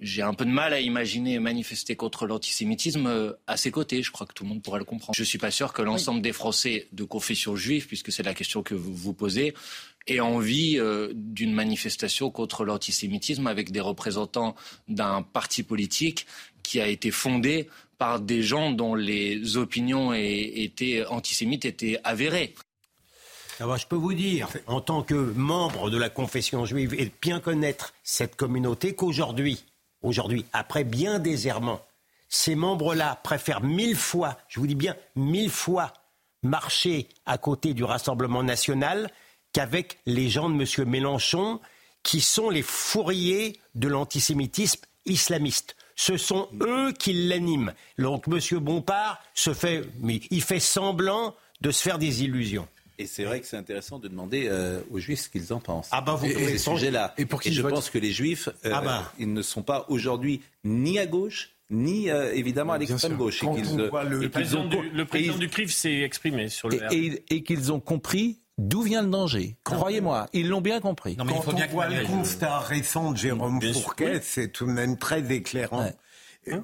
[0.00, 4.02] J'ai un peu de mal à imaginer manifester contre l'antisémitisme euh, à ses côtés.
[4.02, 5.14] Je crois que tout le monde pourrait le comprendre.
[5.14, 8.32] Je ne suis pas sûr que l'ensemble des Français de confession juive, puisque c'est la
[8.32, 9.52] question que vous vous posez,
[10.06, 14.54] aient envie euh, d'une manifestation contre l'antisémitisme avec des représentants
[14.88, 16.26] d'un parti politique
[16.62, 22.54] qui a été fondé par des gens dont les opinions étaient antisémites étaient avérées.
[23.60, 27.38] Alors, je peux vous dire, en tant que membre de la confession juive, et bien
[27.38, 29.64] connaître cette communauté, qu'aujourd'hui,
[30.02, 31.80] aujourd'hui, après bien des errements,
[32.28, 35.92] ces membres-là préfèrent mille fois, je vous dis bien mille fois,
[36.42, 39.10] marcher à côté du Rassemblement national
[39.52, 40.88] qu'avec les gens de M.
[40.88, 41.60] Mélenchon,
[42.02, 45.76] qui sont les fourriers de l'antisémitisme islamiste.
[46.04, 47.72] Ce sont eux qui l'animent.
[47.96, 48.58] Donc M.
[48.58, 49.82] Bompard se fait,
[50.32, 52.66] il fait semblant de se faire des illusions.
[52.98, 55.90] Et c'est vrai que c'est intéressant de demander euh, aux Juifs ce qu'ils en pensent.
[55.92, 57.14] Ah bah vous et, ce sujet-là.
[57.18, 59.12] Et, pour qui je pense que les Juifs, euh, ah bah.
[59.20, 63.40] ils ne sont pas aujourd'hui ni à gauche ni euh, évidemment à l'extrême gauche.
[63.40, 67.80] le, président, du, le président du CRIF s'est exprimé sur le et, et qu'ils ont
[67.80, 69.56] compris d'où vient le danger?
[69.64, 71.16] Croyez-moi, ils l'ont bien compris.
[71.16, 74.48] Non, mais Quand il faut bien on voit le constat récent de Jérôme Fourquet, c'est
[74.48, 75.82] tout de même très éclairant.
[75.82, 75.92] Hein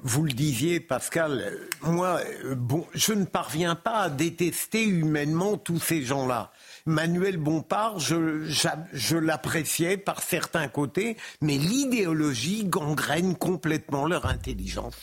[0.03, 5.79] vous le disiez, Pascal, moi, euh, bon, je ne parviens pas à détester humainement tous
[5.79, 6.51] ces gens-là.
[6.85, 8.43] Manuel Bompard, je,
[8.91, 14.95] je l'appréciais par certains côtés, mais l'idéologie gangrène complètement leur intelligence.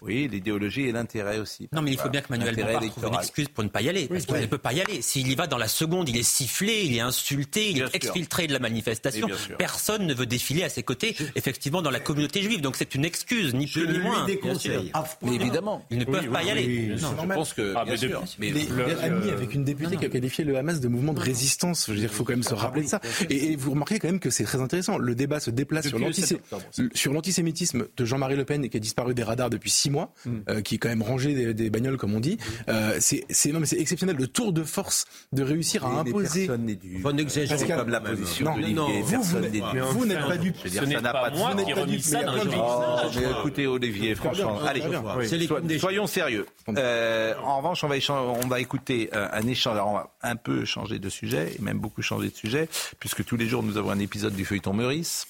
[0.00, 1.68] Oui, l'idéologie et l'intérêt aussi.
[1.72, 3.88] Non, mais il faut bien que Manuel Bompard trouve une excuse pour ne pas y
[3.88, 4.06] aller.
[4.06, 5.02] Parce qu'il ne peut pas y aller.
[5.02, 8.46] S'il y va dans la seconde, il est sifflé, il est insulté, il est exfiltré
[8.46, 9.28] de la manifestation.
[9.58, 12.60] Personne ne veut défiler à ses côtés, effectivement, dans la communauté juive.
[12.60, 14.26] Donc c'est une excuse, ni plus ni moins.
[15.22, 15.84] Mais évidemment.
[15.90, 16.94] Ils ne peuvent pas y aller.
[17.00, 18.22] Non, je pense que, ah, bien sûr.
[18.38, 18.52] Mais
[19.02, 21.86] ami avec une députée qui a qualifié le Hamas de mouvement de résistance.
[21.86, 23.00] Je veux dire, il faut quand même se rappeler de ça.
[23.30, 24.98] Et, vous remarquez quand même que c'est très intéressant.
[24.98, 25.88] Le débat se déplace
[26.94, 30.30] sur l'antisémitisme de Jean-Marie Le Pen qui a disparu des radars depuis six mois, mm.
[30.48, 32.38] euh, qui est quand même rangé des, bagnoles, comme on dit.
[32.68, 36.46] Euh, c'est non, exceptionnel le tour de force de réussir à imposer.
[36.46, 37.00] Personne n'est du.
[37.00, 40.52] Vous n'exagérez pas la position de non, vous, n'êtes pas du.
[40.66, 44.82] Ce n'est pas moi qui remis ça dans le Écoutez, Olivier, franchement, allez,
[45.78, 46.46] soyons sérieux.
[46.76, 49.74] Euh, en revanche, on va, on va écouter un échange.
[49.74, 53.24] Alors, on va un peu changer de sujet, et même beaucoup changer de sujet, puisque
[53.24, 55.26] tous les jours, nous avons un épisode du feuilleton Meurice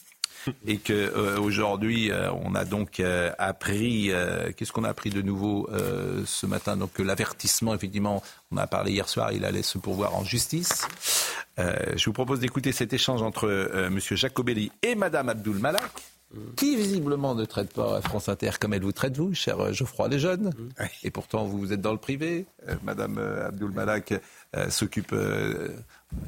[0.66, 4.10] et que euh, aujourd'hui euh, on a donc euh, appris
[4.56, 5.68] qu'est-ce qu'on a appris de nouveau
[6.24, 6.76] ce matin?
[6.76, 10.86] Donc l'avertissement effectivement on a parlé hier soir il allait se pourvoir en justice
[11.58, 15.90] je vous propose d'écouter cet échange entre monsieur Jacobelli et madame Abdul Malak
[16.56, 20.52] qui visiblement ne traite pas France Inter comme elle vous traite vous, cher Geoffroy Lejeune.
[21.02, 22.44] Et pourtant, vous êtes dans le privé.
[22.82, 24.12] Madame Abdul Malak
[24.68, 25.14] s'occupe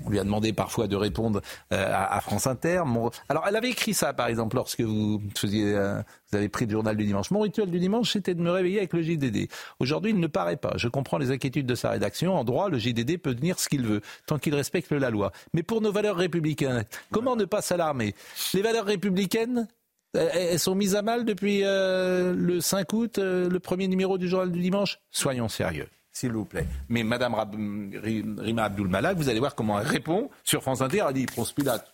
[0.05, 1.40] on lui a demandé parfois de répondre
[1.73, 2.83] euh, à, France Inter.
[3.29, 6.73] Alors, elle avait écrit ça, par exemple, lorsque vous faisiez, euh, vous avez pris le
[6.73, 7.31] journal du dimanche.
[7.31, 9.49] Mon rituel du dimanche, c'était de me réveiller avec le JDD.
[9.79, 10.73] Aujourd'hui, il ne paraît pas.
[10.77, 12.35] Je comprends les inquiétudes de sa rédaction.
[12.35, 15.33] En droit, le JDD peut tenir ce qu'il veut, tant qu'il respecte la loi.
[15.55, 18.14] Mais pour nos valeurs républicaines, comment ne pas s'alarmer?
[18.55, 19.69] Les valeurs républicaines,
[20.14, 24.50] elles sont mises à mal depuis euh, le 5 août, le premier numéro du journal
[24.50, 24.98] du dimanche?
[25.11, 26.67] Soyons sérieux s'il vous plaît.
[26.88, 31.04] Mais Madame Rima Abdul Malak, vous allez voir comment elle répond sur France Inter.
[31.08, 31.90] Elle dit Ponce Pilate.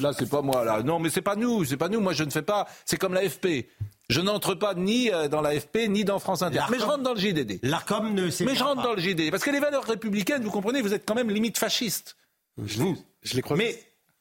[0.00, 0.64] Là, c'est pas moi.
[0.64, 1.64] Là, non, mais c'est pas nous.
[1.64, 2.00] C'est pas nous.
[2.00, 2.66] Moi, je ne fais pas.
[2.84, 3.66] C'est comme l'AFP.
[4.08, 6.62] Je n'entre pas ni euh, dans l'AFP ni dans France Inter.
[6.70, 7.60] Mais je rentre dans le JDD.
[7.62, 10.82] L'ARCOM ne Mais je rentre dans le JDD parce que les valeurs républicaines, vous comprenez,
[10.82, 12.16] vous êtes quand même limite fasciste.
[12.62, 13.56] Je, vous, je les crois.
[13.56, 13.78] Mais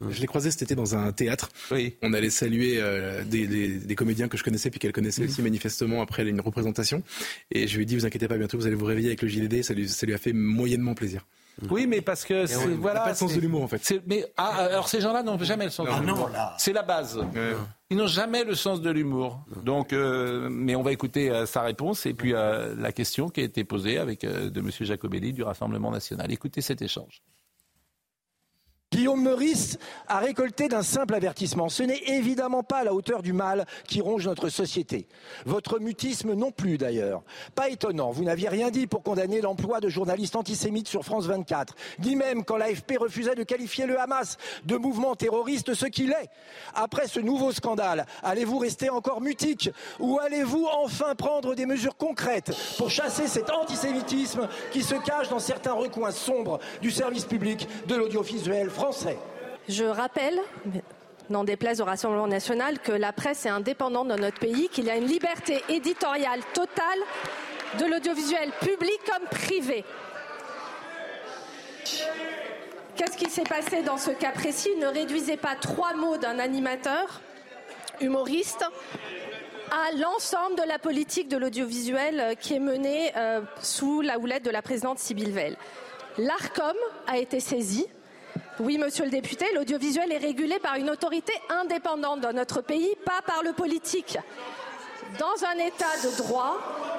[0.08, 1.50] Je l'ai croisé cet été dans un théâtre.
[1.72, 1.98] Oui.
[2.02, 5.42] On allait saluer euh, des, des, des, comédiens que je connaissais puis qu'elle connaissait aussi
[5.42, 7.04] manifestement après une représentation.
[7.52, 9.28] Et je lui ai dit, vous inquiétez pas, bientôt vous allez vous réveiller avec le
[9.28, 9.62] JDD.
[9.62, 11.26] Ça lui, ça lui a fait moyennement plaisir.
[11.70, 13.02] Oui, mais parce que c'est voilà.
[13.02, 14.02] Pas de sens de l'humour en fait.
[14.08, 16.28] Mais ah, alors ces gens-là n'ont jamais le sens Non, de l'humour.
[16.30, 16.56] non, là.
[16.58, 17.20] C'est la base.
[17.90, 19.44] Ils n'ont jamais le sens de l'humour.
[19.64, 23.42] Donc, euh, mais on va écouter euh, sa réponse et puis euh, la question qui
[23.42, 26.32] a été posée avec euh, de Monsieur Jacobelli du Rassemblement national.
[26.32, 27.22] Écoutez cet échange.
[28.92, 29.78] Guillaume Meurice
[30.08, 31.70] a récolté d'un simple avertissement.
[31.70, 35.08] Ce n'est évidemment pas à la hauteur du mal qui ronge notre société.
[35.46, 37.22] Votre mutisme non plus d'ailleurs.
[37.54, 41.76] Pas étonnant, vous n'aviez rien dit pour condamner l'emploi de journalistes antisémites sur France 24,
[42.00, 46.30] ni même quand l'AFP refusait de qualifier le Hamas de mouvement terroriste, ce qu'il est.
[46.74, 49.70] Après ce nouveau scandale, allez-vous rester encore mutique
[50.00, 55.38] ou allez-vous enfin prendre des mesures concrètes pour chasser cet antisémitisme qui se cache dans
[55.38, 58.72] certains recoins sombres du service public de l'audiovisuel
[59.68, 60.40] Je rappelle,
[61.30, 64.90] n'en déplaise au Rassemblement national, que la presse est indépendante dans notre pays, qu'il y
[64.90, 67.00] a une liberté éditoriale totale
[67.80, 69.86] de l'audiovisuel public comme privé.
[72.96, 74.76] Qu'est-ce qui s'est passé dans ce cas précis?
[74.78, 77.22] Ne réduisez pas trois mots d'un animateur
[78.02, 78.66] humoriste
[79.72, 84.44] à l'ensemble de la politique de l'audiovisuel euh, qui est menée euh, sous la houlette
[84.44, 85.56] de la présidente Sybille Veil.
[86.18, 86.76] L'ARCOM
[87.08, 87.88] a été saisi.
[88.60, 93.22] Oui, monsieur le député, l'audiovisuel est régulé par une autorité indépendante dans notre pays, pas
[93.26, 94.18] par le politique.
[95.18, 96.58] Dans un état de droit,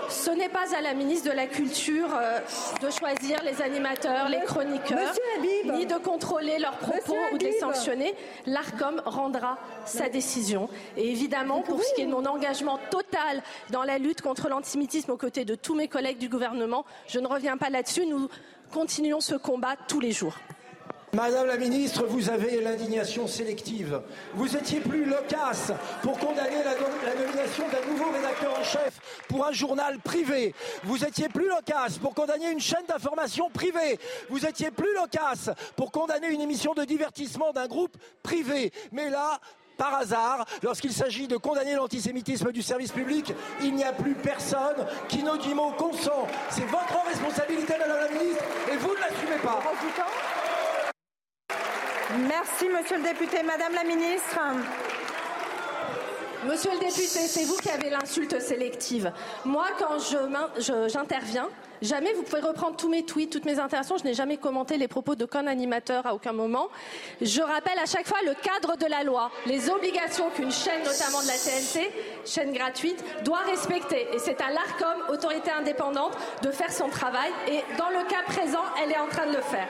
[0.08, 2.40] ce n'est pas à la ministre de la Culture euh,
[2.82, 5.12] de choisir les animateurs, les chroniqueurs,
[5.66, 8.14] ni de contrôler leurs propos ou de les sanctionner.
[8.46, 10.70] L'ARCOM rendra sa décision.
[10.96, 15.10] Et évidemment, pour ce qui est de mon engagement total dans la lutte contre l'antisémitisme
[15.10, 18.06] aux côtés de tous mes collègues du gouvernement, je ne reviens pas là-dessus.
[18.06, 18.30] Nous
[18.72, 20.38] continuons ce combat tous les jours.
[21.12, 24.00] Madame la ministre, vous avez l'indignation sélective.
[24.34, 29.00] Vous étiez plus loquace pour condamner la, nom- la nomination d'un nouveau rédacteur en chef
[29.28, 30.54] pour un journal privé.
[30.84, 33.98] Vous étiez plus loquace pour condamner une chaîne d'information privée.
[34.28, 38.70] Vous étiez plus loquace pour condamner une émission de divertissement d'un groupe privé.
[38.92, 39.40] Mais là,
[39.76, 43.32] par hasard, lorsqu'il s'agit de condamner l'antisémitisme du service public,
[43.62, 46.28] il n'y a plus personne qui mot consent.
[46.50, 49.58] C'est votre responsabilité, Madame la ministre, et vous ne l'assumez pas.
[52.18, 53.42] Merci, monsieur le député.
[53.44, 54.38] Madame la ministre.
[56.44, 59.12] Monsieur le député, c'est vous qui avez l'insulte sélective.
[59.44, 59.98] Moi, quand
[60.88, 61.48] j'interviens,
[61.82, 63.96] jamais vous pouvez reprendre tous mes tweets, toutes mes interventions.
[63.98, 66.68] Je n'ai jamais commenté les propos d'aucun animateur à aucun moment.
[67.20, 71.22] Je rappelle à chaque fois le cadre de la loi, les obligations qu'une chaîne, notamment
[71.22, 71.92] de la TNT,
[72.24, 74.08] chaîne gratuite, doit respecter.
[74.14, 77.30] Et c'est à l'ARCOM, autorité indépendante, de faire son travail.
[77.48, 79.68] Et dans le cas présent, elle est en train de le faire.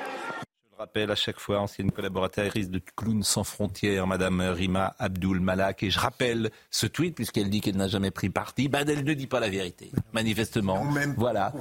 [0.81, 5.83] Je rappelle à chaque fois, ancienne collaboratrice de Clowns sans frontières, Madame Rima Abdul Malak.
[5.83, 8.71] Et je rappelle ce tweet, puisqu'elle dit qu'elle n'a jamais pris parti.
[8.71, 10.83] Ben, elle ne dit pas la vérité, manifestement.
[11.19, 11.53] voilà.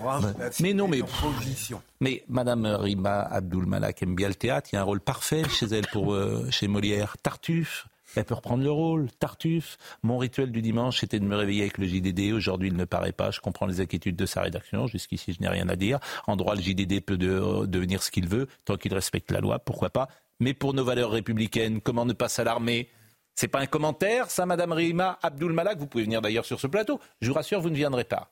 [0.61, 1.01] Mais non, mais.
[1.99, 4.69] Mais Madame Rima Abdul Malak aime bien le théâtre.
[4.71, 7.17] Il y a un rôle parfait chez elle pour, euh, chez Molière.
[7.21, 7.88] Tartuffe.
[8.15, 9.07] Elle peut reprendre le rôle.
[9.19, 9.77] Tartuffe.
[10.03, 12.33] Mon rituel du dimanche, c'était de me réveiller avec le JDD.
[12.33, 13.31] Aujourd'hui, il ne paraît pas.
[13.31, 14.87] Je comprends les inquiétudes de sa rédaction.
[14.87, 15.99] Jusqu'ici, je n'ai rien à dire.
[16.27, 19.59] En droit, le JDD peut de- devenir ce qu'il veut, tant qu'il respecte la loi.
[19.59, 20.07] Pourquoi pas
[20.39, 22.89] Mais pour nos valeurs républicaines, comment ne pas s'alarmer?
[23.35, 25.77] C'est pas un commentaire, ça, Madame Rima Abdul Malak.
[25.77, 26.99] Vous pouvez venir d'ailleurs sur ce plateau.
[27.21, 28.31] Je vous rassure, vous ne viendrez pas.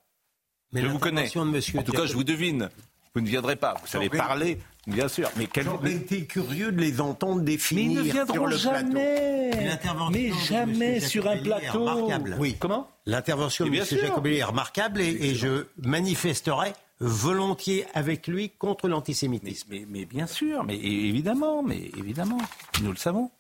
[0.74, 1.30] Mais je vous connais.
[1.30, 2.70] de monsieur en tout cas, je vous devine.
[3.18, 3.74] Vous ne viendrez pas.
[3.82, 5.28] Vous savez parler, bien sûr.
[5.38, 5.64] Mais quel...
[5.64, 9.50] J'aurais été curieux de les entendre Mais définir ils ne viendront jamais.
[9.50, 10.10] plateau.
[10.12, 11.80] Mais jamais sur un plateau.
[11.86, 12.36] remarquable.
[12.40, 12.56] Oui.
[12.60, 12.88] Comment?
[13.08, 13.88] L'intervention de Mais bien M.
[13.90, 14.02] sûr.
[14.08, 19.68] Jacobelli est remarquable et, et je manifesterai volontiers avec lui contre l'antisémitisme.
[19.72, 22.38] Mais, mais bien sûr, mais évidemment, mais évidemment,
[22.84, 23.32] nous le savons.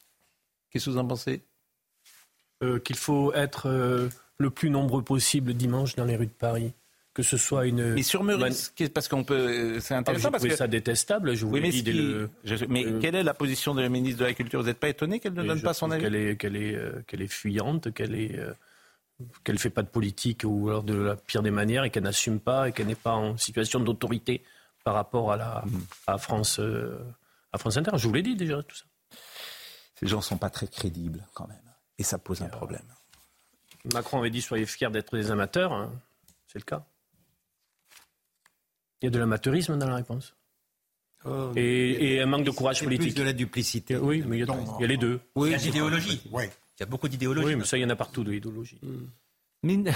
[0.72, 1.44] Qu'est-ce que vous en pensez?
[2.64, 4.10] Euh, qu'il faut être euh,
[4.40, 6.74] le plus nombreux possible dimanche dans les rues de Paris.
[7.18, 7.94] Que ce soit une.
[7.96, 11.34] Mais sur Meurice, parce qu'on peut, euh, c'est Ah, intéressant j'ai parce que ça détestable,
[11.34, 13.82] je vous Oui, l'ai mais, qui- le- je- mais euh, quelle est la position de
[13.82, 14.60] la ministre de la Culture?
[14.62, 16.04] Vous n'êtes pas étonné qu'elle ne Et donne pas son avis?
[16.04, 18.54] Qu'elle est, qu'elle est, euh, qu'elle est fuyante, qu'elle est, euh,
[19.44, 22.40] qu'elle fait pas de politique ou alors de la pire des manières et qu'elle n'assume
[22.40, 24.44] pas et qu'elle n'est pas en situation d'autorité
[24.84, 25.80] par rapport à la Mm.
[26.06, 26.62] à France,
[27.52, 27.90] à France Inter.
[27.96, 28.86] Je vous l'ai dit déjà tout ça.
[30.00, 31.58] Ces gens ne sont pas très crédibles quand même,
[31.98, 32.86] et ça pose un problème.
[33.92, 35.92] Macron avait dit soyez fiers d'être des amateurs, hein.
[36.48, 36.86] c'est le cas.
[39.02, 40.36] Il y a de l'amateurisme dans la réponse.
[41.26, 43.14] Oh, et, et un manque de courage politique.
[43.14, 43.98] plus de la duplicité.
[43.98, 45.20] Oui, mais il y a, il y a les deux.
[45.36, 46.22] Oui, Il y a d'idéologie.
[46.32, 46.50] Ouais.
[46.78, 47.48] Il y a beaucoup d'idéologie.
[47.48, 48.80] Oui, mais ça, il y en a partout de l'idéologie.
[49.76, 49.92] Mais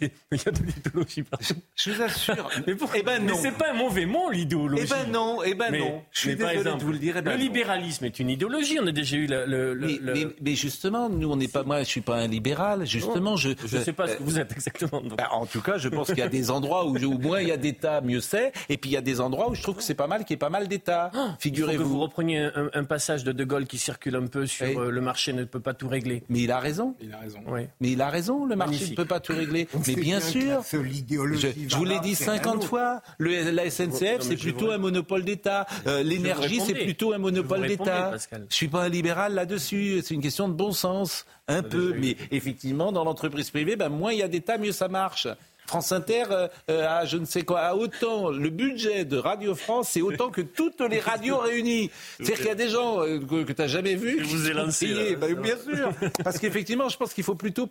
[0.32, 1.54] il y a de l'idéologie partout.
[1.76, 2.50] Je vous assure.
[2.66, 2.90] mais pour...
[2.94, 3.34] eh ben non.
[3.34, 4.84] Mais c'est pas un mauvais mot, l'idéologie.
[4.86, 6.02] Eh ben non, eh ben mais, non.
[6.10, 7.16] Je suis désolé exemple, de vous le dire.
[7.18, 7.42] eh ben le non.
[7.42, 8.78] libéralisme est une idéologie.
[8.82, 9.74] On a déjà eu le.
[9.74, 11.62] Mais, le- mais- mais justement, nous, on n'est pas.
[11.64, 12.86] Moi, je suis pas un libéral.
[12.86, 13.50] Justement, je.
[13.66, 15.02] Je ne sais pas ce que vous êtes exactement.
[15.16, 17.48] Bah, en tout cas, je pense qu'il y a des endroits où, où moins il
[17.48, 18.52] y a d'États, mieux c'est.
[18.68, 20.30] Et puis il y a des endroits où je trouve que c'est pas mal qu'il
[20.34, 21.10] y ait pas mal d'États.
[21.14, 22.00] Il faut que vous Figurez-vous.
[22.00, 24.74] repreniez un, un passage de De Gaulle qui circule un peu sur Oui.
[24.76, 26.22] euh, le marché ne peut pas tout régler.
[26.28, 26.94] Mais il a raison.
[27.00, 27.40] Il a raison.
[27.46, 27.62] Oui.
[27.80, 28.90] Mais il a raison, le marché Magnifique.
[28.98, 29.68] ne peut pas tout régler.
[29.74, 30.62] On Mais bien sûr.
[30.70, 32.68] Je, je vous l'ai dit c'est la 50 nôtre.
[32.68, 33.02] fois.
[33.18, 35.66] Le, la SNCF, c'est plutôt un monopole d'État.
[35.86, 38.12] Euh, L'énergie, c'est plutôt un monopole d'État.
[38.48, 40.00] Je suis pas un libéral là-dessus.
[40.02, 41.94] C'est une question de bon sens, un peu.
[41.98, 45.28] Mais effectivement, dans l'entreprise privée, ben, moins il y a d'État, mieux ça marche.
[45.66, 49.54] France Inter euh, euh, a je ne sais quoi, a autant le budget de Radio
[49.54, 51.90] France, c'est autant que toutes les radios réunies.
[52.18, 54.18] C'est-à-dire qu'il y a des gens euh, que, tu n'as jamais vus.
[54.20, 55.16] Je vous ai lancé, là.
[55.16, 55.92] Ben, bien sûr.
[56.22, 57.68] Parce qu'effectivement, je pense qu'il faut plutôt.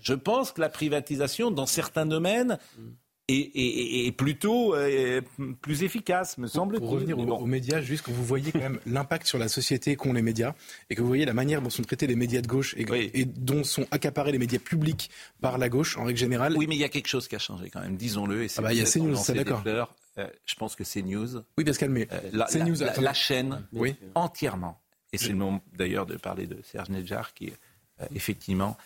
[0.00, 2.58] Je pense que la privatisation, dans certains domaines,
[3.28, 5.20] est plutôt euh,
[5.62, 6.80] plus efficace, me semble-t-il.
[6.80, 7.38] Pour revenir aux, bon.
[7.38, 10.54] aux médias, juste quand vous voyez quand même l'impact sur la société qu'ont les médias
[10.90, 13.10] et que vous voyez la manière dont sont traités les médias de gauche et, Oui.
[13.14, 15.10] et dont sont accaparés les médias publics
[15.40, 16.54] par la gauche en règle générale.
[16.58, 18.44] Oui, mais il y a quelque chose qui a changé quand même, disons-le.
[18.44, 19.62] et Ah bah, il y a CNews, ça, d'accord.
[20.18, 23.96] Euh, je pense que CNews, Oui, Pascal, mais euh, la, chaîne, Oui.
[24.14, 24.80] entièrement,
[25.12, 27.52] et c'est le moment d'ailleurs de parler de Serge Nedjar, qui,
[28.00, 28.76] euh, effectivement,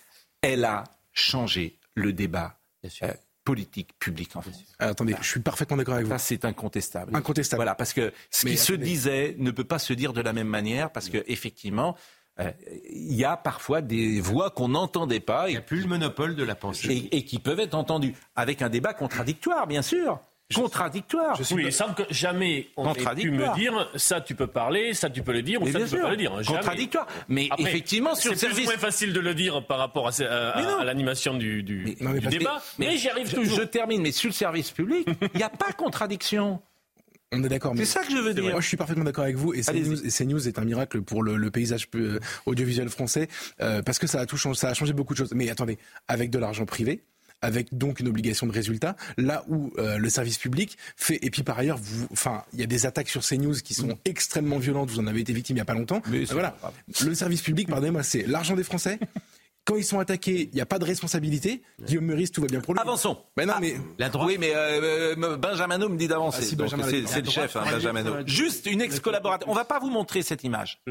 [0.43, 2.59] elle a changé le débat
[3.03, 3.13] euh,
[3.49, 4.63] politique public en France.
[4.79, 6.13] Ah, attendez, je suis parfaitement d'accord avec vous.
[6.13, 7.17] Ça, c'est incontestable.
[7.17, 7.59] Incontestable.
[7.61, 10.35] Voilà, parce que ce Mais qui se disait ne peut pas se dire de la
[10.35, 11.97] même manière, parce que effectivement,
[12.41, 12.53] euh,
[12.91, 16.55] il y a parfois des voix qu'on n'entendait pas et, plus le monopole de la
[16.55, 16.93] pensée.
[17.11, 20.21] et- et qui peuvent être entendues, avec un débat contradictoire, bien sûr.
[20.55, 21.37] Contradictoire.
[21.37, 24.35] Je suis Oui, pas- il semble que jamais on ait pu me dire ça tu
[24.35, 26.43] peux parler, ça tu peux le dire ou Mais ça tu peux pas le dire.
[26.43, 26.59] Jamais.
[26.59, 27.07] Contradictoire.
[27.29, 28.71] Mais Après, effectivement, sur le c'est plus service.
[28.71, 32.35] moins facile de le dire par rapport à, l'animation du, du- non, mais du parce
[32.35, 33.59] que- débat, mais, j'y arrive je, toujours.
[33.59, 36.63] je termine, mais sur le service public, il n'y a pas contradiction.
[37.33, 37.75] On est d'accord.
[37.77, 38.45] C'est ça que je veux dire.
[38.51, 39.53] Moi, je suis parfaitement d'accord avec vous.
[39.53, 39.61] Et.
[39.61, 43.29] CNews, et CNews est un miracle pour le, le paysage euh, audiovisuel français
[43.61, 45.35] euh, parce que ça a tout changé, ça a changé beaucoup de choses.
[45.35, 45.77] Mais attendez,
[46.09, 47.03] avec de l'argent privé.
[47.41, 51.19] Avec donc une obligation de résultat, là où euh, le service public fait.
[51.25, 53.97] Et puis par ailleurs, vous, enfin, il y a des attaques sur CNews qui sont
[54.05, 54.91] extrêmement violentes.
[54.91, 56.03] Vous en avez été victime il y a pas longtemps.
[56.09, 56.57] Mais Euh, voilà,
[57.05, 58.99] le service public, pardonnez-moi, c'est l'argent des Français.
[59.65, 61.63] Quand ils sont attaqués, il n'y a pas de responsabilité.
[61.85, 62.81] Guillaume Meurice, tout va bien pour lui.
[62.81, 63.19] Avançons.
[63.37, 64.27] Mais non, mais La droite.
[64.27, 66.39] Oui, mais euh, euh, Benjamin me dit d'avancer.
[66.41, 69.49] Ah, si, c'est le chef, hein, Benjamin Juste une ex-collaboratrice.
[69.49, 70.83] On va pas vous montrer cette image.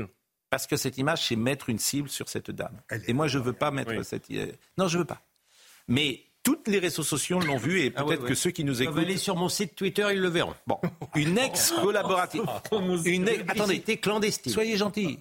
[0.51, 2.79] Parce que cette image, c'est mettre une cible sur cette dame.
[3.07, 4.05] Et moi, je veux pas mettre Oui.
[4.05, 4.29] cette.
[4.77, 5.23] Non, je veux pas.
[5.87, 8.29] Mais toutes les réseaux sociaux l'ont vu et Ah peut-être ouais, ouais.
[8.29, 8.99] que ceux qui nous Ils écoutent.
[8.99, 10.53] aller sur mon site Twitter, ils le verront.
[10.65, 10.79] Bon,
[11.15, 12.41] une ex-collaboratrice.
[13.05, 14.53] une ex- Attendez, clandestine.
[14.53, 15.19] Soyez gentils.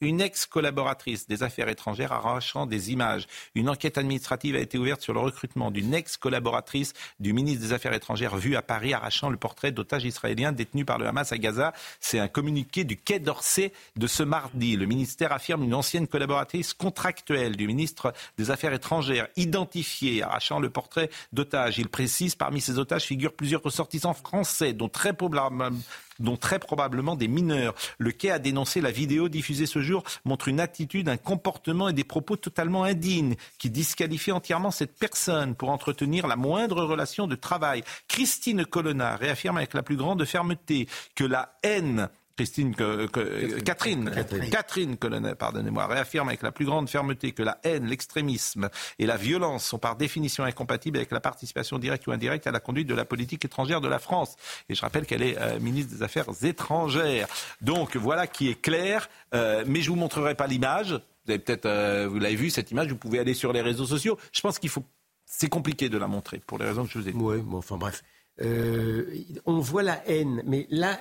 [0.00, 3.26] Une ex-collaboratrice des affaires étrangères arrachant des images.
[3.56, 7.92] Une enquête administrative a été ouverte sur le recrutement d'une ex-collaboratrice du ministre des Affaires
[7.92, 11.72] étrangères vue à Paris arrachant le portrait d'otages israéliens détenus par le Hamas à Gaza.
[11.98, 14.76] C'est un communiqué du Quai d'Orsay de ce mardi.
[14.76, 20.70] Le ministère affirme une ancienne collaboratrice contractuelle du ministre des Affaires étrangères identifiée arrachant le
[20.70, 21.78] portrait d'otages.
[21.78, 25.76] Il précise parmi ces otages figurent plusieurs ressortissants français dont très probablement
[26.18, 27.74] dont très probablement des mineurs.
[27.98, 31.92] Le quai a dénoncé la vidéo diffusée ce jour montre une attitude, un comportement et
[31.92, 37.34] des propos totalement indignes qui disqualifient entièrement cette personne pour entretenir la moindre relation de
[37.34, 37.82] travail.
[38.08, 42.08] Christine Colonna réaffirme avec la plus grande fermeté que la haine
[42.38, 44.08] Christine, que- que- Catherine,
[44.48, 44.96] Catherine,
[45.36, 48.68] pardonnez-moi, réaffirme avec la plus grande fermeté que la haine, l'extrémisme
[49.00, 52.60] et la violence sont par définition incompatibles avec la participation directe ou indirecte à la
[52.60, 54.36] conduite de la politique étrangère de la France.
[54.68, 57.26] Et je rappelle qu'elle est euh, ministre des Affaires étrangères.
[57.60, 60.92] Donc voilà qui est clair, euh, mais je vous montrerai pas l'image.
[60.92, 62.86] Vous avez peut-être, euh, vous l'avez vu cette image.
[62.86, 64.16] Vous pouvez aller sur les réseaux sociaux.
[64.30, 64.84] Je pense qu'il faut,
[65.26, 67.20] c'est compliqué de la montrer pour les raisons que je vous ai dites.
[67.20, 68.04] Oui, bon, enfin bref.
[68.40, 71.00] Euh, on voit la haine, mais là,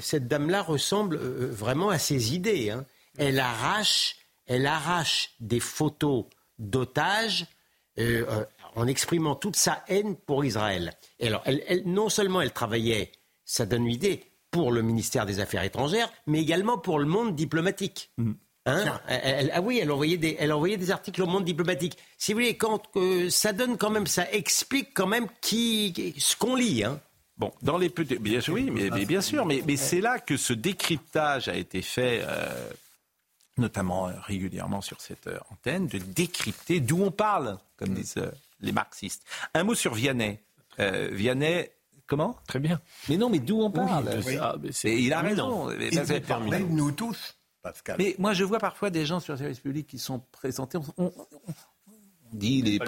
[0.00, 2.70] cette dame-là ressemble euh, vraiment à ses idées.
[2.70, 2.84] hein.
[3.16, 4.16] Elle arrache,
[4.46, 6.26] elle arrache des photos
[6.58, 7.46] d'otages
[7.98, 8.44] euh, euh,
[8.76, 10.92] en exprimant toute sa haine pour Israël.
[11.18, 11.42] Et alors,
[11.84, 13.10] non seulement elle travaillait,
[13.44, 17.34] ça donne une idée, pour le ministère des Affaires étrangères, mais également pour le monde
[17.34, 18.10] diplomatique.
[18.68, 21.96] Hein Elle- elle- ah oui, elle envoyait, des, elle envoyait des articles au monde diplomatique.
[22.18, 26.36] Si vous voulez, quand, euh, ça donne quand même, ça explique quand même qui, ce
[26.36, 26.84] qu'on lit.
[26.84, 27.00] Hein.
[27.36, 30.18] Bon, dans les petits, bien sûr, oui, mais, mais bien sûr, mais, mais c'est là
[30.18, 32.68] que ce décryptage a été fait, euh,
[33.56, 38.16] notamment euh, régulièrement sur cette antenne, de décrypter d'où on parle, comme disent
[38.60, 39.22] les marxistes.
[39.54, 40.40] Un mot sur Vianney.
[40.80, 41.68] Euh, Vianney,
[42.08, 42.36] comment?
[42.48, 42.80] Très bien.
[43.08, 44.10] Mais non, mais d'où on parle?
[44.26, 45.68] mais Et il a raison.
[46.70, 47.96] Nous tous, Pascal.
[47.98, 50.78] mais moi, je vois parfois des gens sur le service public qui sont présentés.
[50.78, 52.78] On, on- on dit les.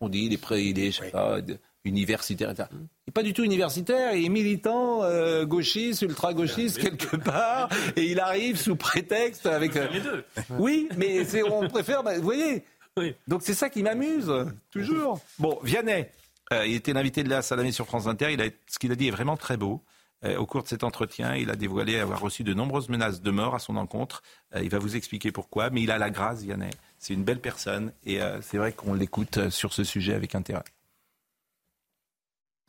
[0.00, 1.38] On dit il est prêt, il est, je sais pas,
[1.84, 2.68] universitaire, etc.
[2.72, 8.10] Il n'est pas du tout universitaire, il est militant, euh, gauchiste, ultra-gauchiste quelque part, et
[8.10, 9.74] il arrive sous prétexte avec...
[9.74, 10.24] Les deux.
[10.58, 12.64] Oui, mais c'est, on préfère, bah, vous voyez
[13.28, 14.32] Donc c'est ça qui m'amuse,
[14.70, 15.20] toujours.
[15.38, 16.06] Bon, Vianney,
[16.52, 18.94] euh, il était l'invité de la Salamé sur France Inter, il a, ce qu'il a
[18.94, 19.82] dit est vraiment très beau.
[20.24, 23.30] Euh, au cours de cet entretien, il a dévoilé avoir reçu de nombreuses menaces de
[23.30, 24.22] mort à son encontre.
[24.54, 26.70] Euh, il va vous expliquer pourquoi, mais il a la grâce, Vianney.
[26.98, 30.64] C'est une belle personne et euh, c'est vrai qu'on l'écoute sur ce sujet avec intérêt.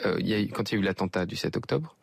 [0.04, 1.96] Quand il y a eu l'attentat du 7 octobre,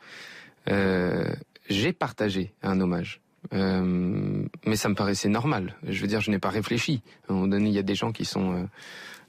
[0.69, 3.21] j'ai partagé un hommage.
[3.51, 5.75] Mais ça me paraissait normal.
[5.83, 7.03] Je veux dire, je n'ai pas réfléchi.
[7.29, 8.69] À un moment donné, il y a des gens qui sont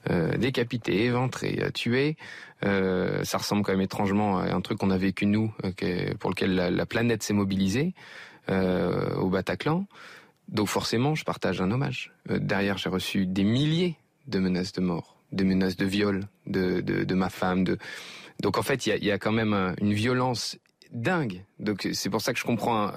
[0.08, 2.16] euh, décapités, éventrés, euh, tués.
[2.64, 6.30] Euh, ça ressemble quand même étrangement à un truc qu'on a vécu nous, euh, pour
[6.30, 7.94] lequel la, la planète s'est mobilisée
[8.48, 9.86] au Bataclan.
[10.48, 12.12] Donc forcément, je partage un hommage.
[12.28, 13.94] Derrière, j'ai reçu des milliers
[14.26, 17.62] de menaces de mort, des menaces de viol de, de, de ma femme.
[17.62, 17.78] De...
[18.40, 20.58] Donc en fait, il y a, quand même un- une violence
[20.92, 21.44] dingue.
[21.60, 22.90] Donc c'est pour ça que je comprends.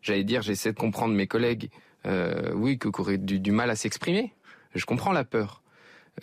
[0.00, 1.68] J'allais dire, j'essaie de comprendre mes collègues.
[2.54, 4.32] Oui, que auraient du mal à s'exprimer.
[4.74, 5.62] Je comprends la peur.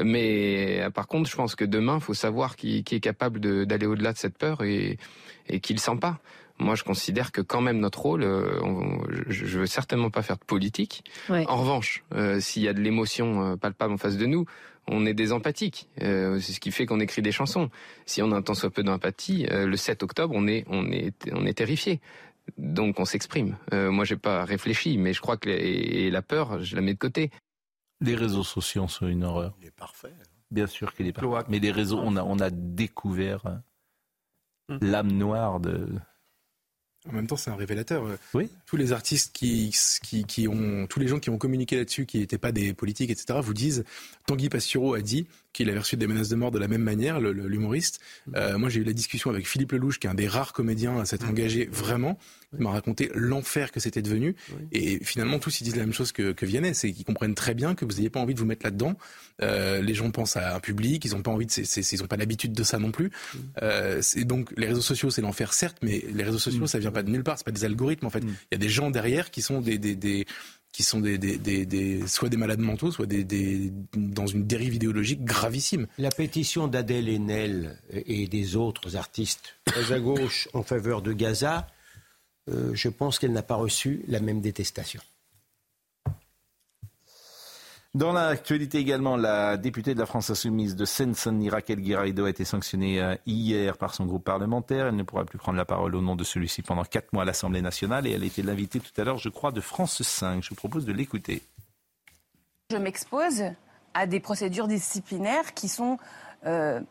[0.02, 3.40] Mais euh, par contre, je pense que demain, il faut savoir qui, qui est capable
[3.66, 4.98] d'aller au-delà de cette peur et,
[5.48, 6.20] et qui le sent pas.
[6.60, 10.22] Moi, je considère que quand même notre rôle, euh, on- je, je veux certainement pas
[10.22, 11.04] faire de politique.
[11.30, 11.46] Ouais.
[11.48, 14.46] En revanche, euh, s'il y a de l'émotion palpable en face de nous,
[14.88, 15.88] on est des empathiques.
[16.02, 17.70] Euh, c'est ce qui fait qu'on écrit des chansons.
[18.06, 20.92] Si on a un tant soit peu d'empathie, euh, le 7 octobre, on est, on
[20.92, 22.02] est, on est terrifié.
[22.58, 23.56] Donc on s'exprime.
[23.72, 26.94] Moi, j'ai pas réfléchi, mais je crois que les- et la peur, je la mets
[26.94, 27.32] de côté.
[28.04, 29.56] Les réseaux sociaux sont une horreur.
[29.62, 30.14] Il est parfait.
[30.52, 31.46] Bien sûr qu'il est parfait.
[31.50, 33.46] Mais les réseaux, on a, on a découvert
[34.70, 35.88] euh, l'âme noire de.
[37.10, 38.06] En même temps, c'est un révélateur.
[38.06, 38.50] Euh, Oui.
[38.66, 39.74] Tous les artistes qui,
[40.04, 43.10] qui, qui ont, tous les gens qui ont communiqué là-dessus, qui n'étaient pas des politiques,
[43.10, 43.84] etc., vous disent,
[44.26, 47.20] Tanguy Pastureau a dit qu'il avait reçu des menaces de mort de la même manière,
[47.22, 48.00] l'humoriste.
[48.36, 51.00] Euh, moi, j'ai eu la discussion avec Philippe Lelouch, qui est un des rares comédiens
[51.00, 52.18] à s'être engagé vraiment.
[52.58, 54.36] Il m'a raconté l'enfer que c'était devenu.
[54.72, 57.54] Et finalement, tous ils disent la même chose que, que Vianney, c'est qu'ils comprennent très
[57.56, 58.96] bien que vous n'ayez pas envie de vous mettre là-dedans.
[59.42, 62.08] Euh, les gens pensent à un public, ils n'ont pas envie de, c'est- ils n'ont
[62.08, 63.10] pas l'habitude de ça non plus.
[63.62, 66.92] Euh, c'est donc les réseaux sociaux, c'est l'enfer certes, mais les réseaux sociaux, ça vient
[66.92, 67.38] pas de nulle part.
[67.38, 68.20] C'est pas des algorithmes en fait.
[68.24, 70.26] Il y a des gens derrière qui sont des, des, des
[70.74, 74.74] qui sont des, des, des, des- soit des malades mentaux, soit des, dans une dérive
[74.74, 75.88] idéologique gravissime.
[75.98, 81.68] La pétition d'Adèle Haenel et des autres artistes très à gauche en faveur de Gaza,
[82.50, 85.00] euh, je pense qu'elle n'a pas reçu la même détestation.
[87.96, 93.00] Dans l'actualité également, la députée de la France Insoumise de Seine-Saint-Denis, Raquel a été sanctionnée
[93.00, 94.88] euh, hier par son groupe parlementaire.
[94.88, 97.26] Elle ne pourra plus prendre la parole au nom de celui-ci pendant quatre mois à
[97.26, 100.44] l'Assemblée nationale et elle était l'invitée tout à l'heure, je crois, de France 5.
[100.44, 101.44] Je vous propose de l'écouter.
[102.72, 103.44] Je m'expose
[103.94, 106.00] à des procédures disciplinaires qui sont
[106.48, 106.82] euh,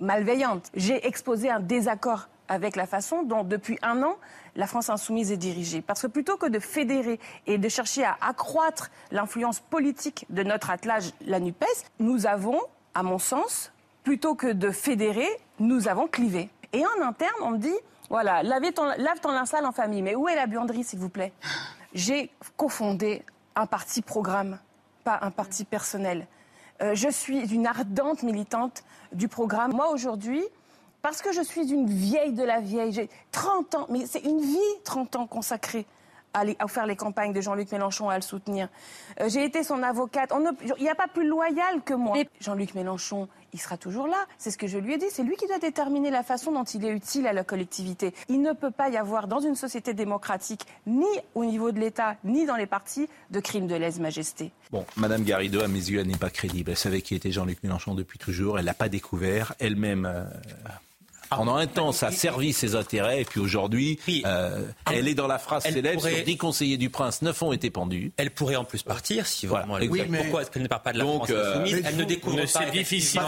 [0.00, 0.68] malveillantes.
[0.74, 4.16] J'ai exposé un désaccord avec la façon dont, depuis un an,
[4.56, 5.82] la France insoumise est dirigée.
[5.82, 10.70] Parce que plutôt que de fédérer et de chercher à accroître l'influence politique de notre
[10.70, 11.66] attelage, la NUPES,
[12.00, 12.60] nous avons,
[12.94, 13.72] à mon sens,
[14.02, 15.28] plutôt que de fédérer,
[15.60, 16.50] nous avons clivé.
[16.72, 17.76] Et en interne, on me dit,
[18.10, 20.02] voilà, lave ton, lave ton linceul en famille.
[20.02, 21.32] Mais où est la buanderie, s'il vous plaît?
[21.94, 23.22] J'ai cofondé
[23.54, 24.58] un parti programme,
[25.04, 26.26] pas un parti personnel.
[26.80, 29.72] Euh, je suis une ardente militante du programme.
[29.72, 30.44] Moi, aujourd'hui,
[31.02, 34.40] parce que je suis une vieille de la vieille, j'ai 30 ans, mais c'est une
[34.40, 35.86] vie, 30 ans consacrée
[36.34, 38.68] à, les- à faire les campagnes de Jean-Luc Mélenchon, à le soutenir.
[39.20, 40.30] Euh, j'ai été son avocate.
[40.76, 42.18] Il n'y a pas plus loyal que moi.
[42.40, 44.26] Jean-Luc Mélenchon, il sera toujours là.
[44.36, 45.06] C'est ce que je lui ai dit.
[45.10, 48.12] C'est lui qui doit déterminer la façon dont il est utile à la collectivité.
[48.28, 52.16] Il ne peut pas y avoir dans une société démocratique, ni au niveau de l'État,
[52.24, 54.52] ni dans les partis, de crimes de lèse-majesté.
[54.70, 56.72] Bon, Madame Garrido, à mes yeux, elle n'est pas crédible.
[56.72, 58.58] Elle savait qui était Jean-Luc Mélenchon depuis toujours.
[58.58, 59.54] Elle l'a pas découvert.
[59.60, 60.24] Elle-même, euh,
[61.30, 63.22] pendant un temps, ça a servi ses intérêts.
[63.22, 66.76] Et puis aujourd'hui, euh, elle est dans la phrase elle célèbre pourrait- sur 10 conseillers
[66.76, 68.12] du prince, 9 ont été pendus.
[68.16, 70.06] Elle pourrait en plus partir si vraiment elle exact.
[70.06, 70.18] voulait.
[70.22, 72.02] Pourquoi est-ce qu'elle ne part pas de la Donc, France euh, insoumise mais Elle ne
[72.02, 73.20] vous- découvre mais pas c'est difficile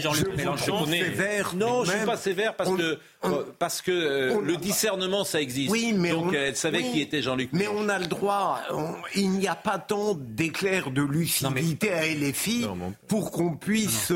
[0.00, 0.84] Jean-Luc Je Mélenchon.
[0.84, 4.56] vous sévère, non, je ne suis pas sévère parce que, euh, parce que euh, le
[4.56, 5.70] discernement, ça existe.
[5.70, 8.60] Oui, mais Donc on- elle savait oui, qui était Jean-Luc Mais on a le droit.
[8.70, 12.66] on- il n'y a pas tant d'éclairs de lucidité à LFI
[13.08, 14.12] pour qu'on puisse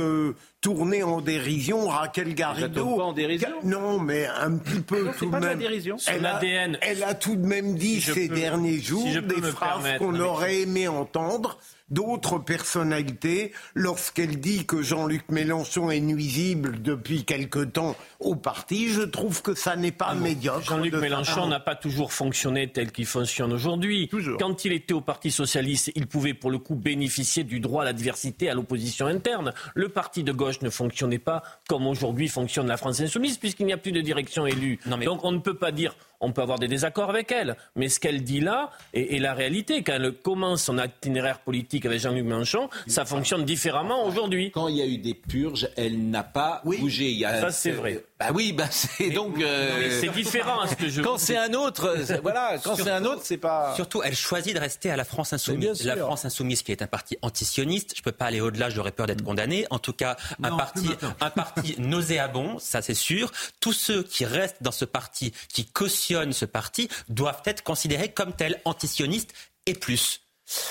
[0.69, 2.97] tourner en dérision Raquel Garrido.
[2.97, 3.49] pas en dérision?
[3.65, 5.59] Non, mais un petit peu Non, tout pas de de la même.
[5.61, 5.97] dérision.
[6.07, 6.79] Elle a, ADN.
[6.83, 10.19] elle a tout de même dit Si ces peux- derniers jours si des phrases qu'on
[10.21, 11.59] aurait aimé entendre
[11.91, 18.89] d'autres personnalités lorsqu'elle dit que Jean-Luc Mélenchon est nuisible depuis quelque temps au parti.
[18.89, 20.63] Je trouve que ça n'est pas médiocre.
[20.63, 24.11] Jean-Luc Mélenchon n'a pas toujours fonctionné tel qu'il fonctionne aujourd'hui.
[24.39, 27.85] Quand il était au Parti socialiste, il pouvait pour le coup bénéficier du droit à
[27.85, 29.53] la diversité à l'opposition interne.
[29.75, 33.73] Le parti de gauche ne fonctionnait pas comme aujourd'hui fonctionne la France insoumise, puisqu'il n'y
[33.73, 34.79] a plus de direction élue.
[35.05, 38.01] Donc on ne peut pas dire on peut avoir des désaccords avec elle, mais ce
[38.01, 39.85] qu'elle dit là est, est la réalité.
[39.85, 44.51] Quand elle commence son itinéraire politique avec Jean-Luc Mélenchon, ça fonctionne différemment aujourd'hui.
[44.51, 47.11] Quand il y a eu des purges, elle n'a pas bougé.
[47.11, 48.05] Il y a- Ça, c'est vrai.
[48.19, 49.41] Bah oui, bah c'est donc.
[49.41, 52.59] euh, c'est différent, ce que je Quand c'est un autre, c'est- voilà.
[52.65, 53.75] Quand c'est un autre, c'est pas.
[53.77, 55.85] Surtout, elle choisit de rester à la France insoumise.
[55.85, 59.07] La France insoumise, qui est un parti antisioniste, je peux pas aller au-delà, j'aurais peur
[59.07, 59.67] d'être condamné.
[59.71, 60.89] En tout cas, un parti,
[61.21, 63.31] un parti nauséabond, ça c'est sûr.
[63.61, 68.33] Tous ceux qui restent dans ce parti, qui cautionnent ce parti, doivent être considérés comme
[68.33, 69.33] tels antisionistes
[69.67, 70.23] et plus.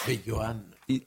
[0.08, 0.58] Mais Johan,
[0.90, 1.02] Il,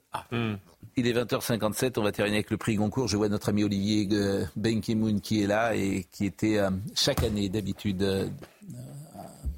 [0.97, 3.09] il est 20h57, on va terminer avec le prix Goncourt.
[3.09, 6.71] Je vois notre ami Olivier euh, Ben Ki-moon qui est là et qui était euh,
[6.95, 8.29] chaque année d'habitude euh,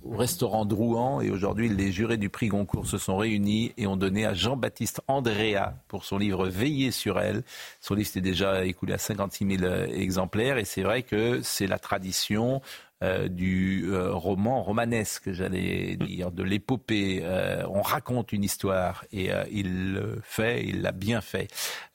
[0.04, 1.20] au restaurant Drouan.
[1.20, 5.00] Et aujourd'hui, les jurés du prix Goncourt se sont réunis et ont donné à Jean-Baptiste
[5.08, 7.42] Andrea pour son livre Veiller sur elle.
[7.80, 11.66] Son livre s'est déjà écoulé à 56 000 euh, exemplaires et c'est vrai que c'est
[11.66, 12.60] la tradition
[13.02, 17.20] euh, du euh, roman romanesque, j'allais dire, de l'épopée.
[17.22, 21.48] Euh, on raconte une histoire et euh, il le fait, il l'a bien fait.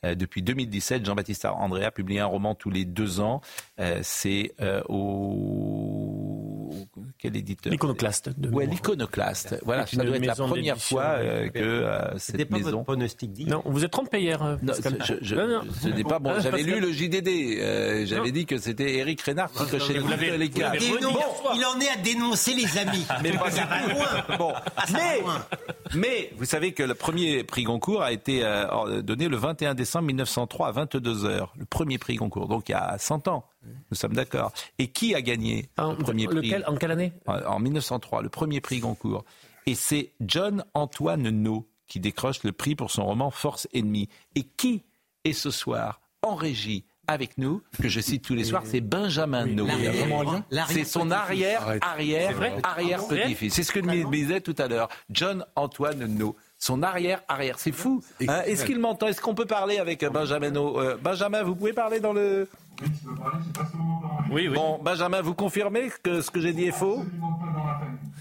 [0.03, 3.41] Depuis 2017, Jean-Baptiste Andrea publie un roman tous les deux ans.
[4.01, 4.53] C'est
[4.88, 6.26] au
[7.20, 8.28] quel éditeur L'iconoclaste.
[8.28, 8.65] Ouais, mémoire.
[8.68, 9.59] l'iconoclaste.
[9.65, 12.72] Voilà, ça doit être la première fois euh, que euh, cette pas maison.
[12.72, 13.45] votre pronostic dit.
[13.45, 14.41] Non, vous êtes trompé hier.
[14.43, 14.97] euh, Non, Pascal.
[15.05, 15.61] je, je- Non, non.
[15.82, 16.34] ce n'est pas bon.
[16.39, 17.28] J'avais lu le JDD.
[17.59, 19.99] euh, J'avais dit que c'était Éric Renard qui cochait les
[20.47, 21.53] hier soir.
[21.55, 23.05] Il en est à dénoncer les amis.
[23.24, 24.38] mais pas ça va loin.
[24.38, 24.53] Bon,
[24.93, 25.22] mais,
[25.95, 30.05] mais vous savez que le premier prix Goncourt a été euh, donné le 21 décembre
[30.07, 31.53] 1903 à 22 heures.
[31.57, 33.45] Le premier prix Goncourt, donc il y a 100 ans.
[33.91, 34.51] Nous sommes d'accord.
[34.80, 37.13] Et qui a gagné le premier prix lequel- En quelle année?
[37.26, 39.24] En en 1903, le premier prix Goncourt.
[39.65, 44.09] Et c'est John Antoine No qui décroche le prix pour son roman Force ennemie.
[44.36, 44.84] Et qui
[45.24, 49.45] est ce soir en régie avec nous, que je cite tous les soirs, c'est Benjamin
[49.45, 49.65] No.
[50.68, 52.53] C'est son arrière, arrière, vrai?
[52.63, 53.53] arrière petit-fils.
[53.53, 56.36] C'est ce que me disait tout à l'heure John Antoine No.
[56.59, 57.59] Son arrière, arrière.
[57.59, 58.03] C'est fou.
[58.28, 59.07] Hein, Est-ce qu'il m'entend?
[59.07, 60.82] Est-ce qu'on peut parler avec euh, Benjamin No?
[60.82, 62.49] Euh, Benjamin, vous pouvez parler dans le.
[64.30, 64.55] Oui, oui.
[64.55, 67.05] Bon, Benjamin, vous confirmez que ce que j'ai dit est faux?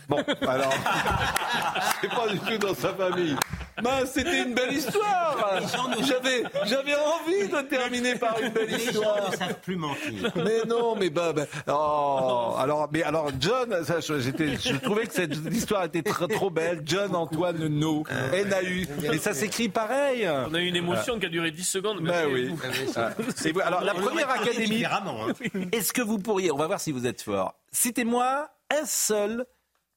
[0.08, 0.72] Bon, alors.
[2.00, 3.36] c'est pas du tout dans sa famille.
[3.82, 5.60] Ben, c'était une belle histoire.
[6.02, 9.30] J'avais, j'avais envie de terminer par une belle Les gens histoire.
[9.30, 10.32] ne savent plus mentir.
[10.36, 15.12] Mais non, mais bah, bah, oh, alors, mais alors John, ça, j'étais- je trouvais que
[15.12, 16.82] cette histoire était très, trop belle.
[16.84, 20.26] John Antoine No, N-A-U, et ça s'écrit pareil.
[20.28, 21.98] On a eu une émotion qui a duré 10 secondes.
[22.00, 22.48] mais Ben oui.
[22.48, 22.58] vous.
[22.96, 23.10] Ah.
[23.44, 24.68] Et vous- alors la première académie.
[24.76, 25.32] différemment, hein.
[25.72, 27.54] Est-ce que vous pourriez, on va voir si vous êtes fort.
[27.72, 29.44] Citez-moi un seul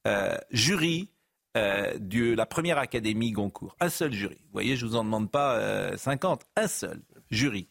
[0.06, 1.10] euh, jury
[1.56, 3.76] euh, de la première académie Goncourt.
[3.80, 4.36] Un seul jury.
[4.40, 6.42] Vous voyez, je vous en demande pas euh, 50.
[6.56, 7.68] Un seul jury.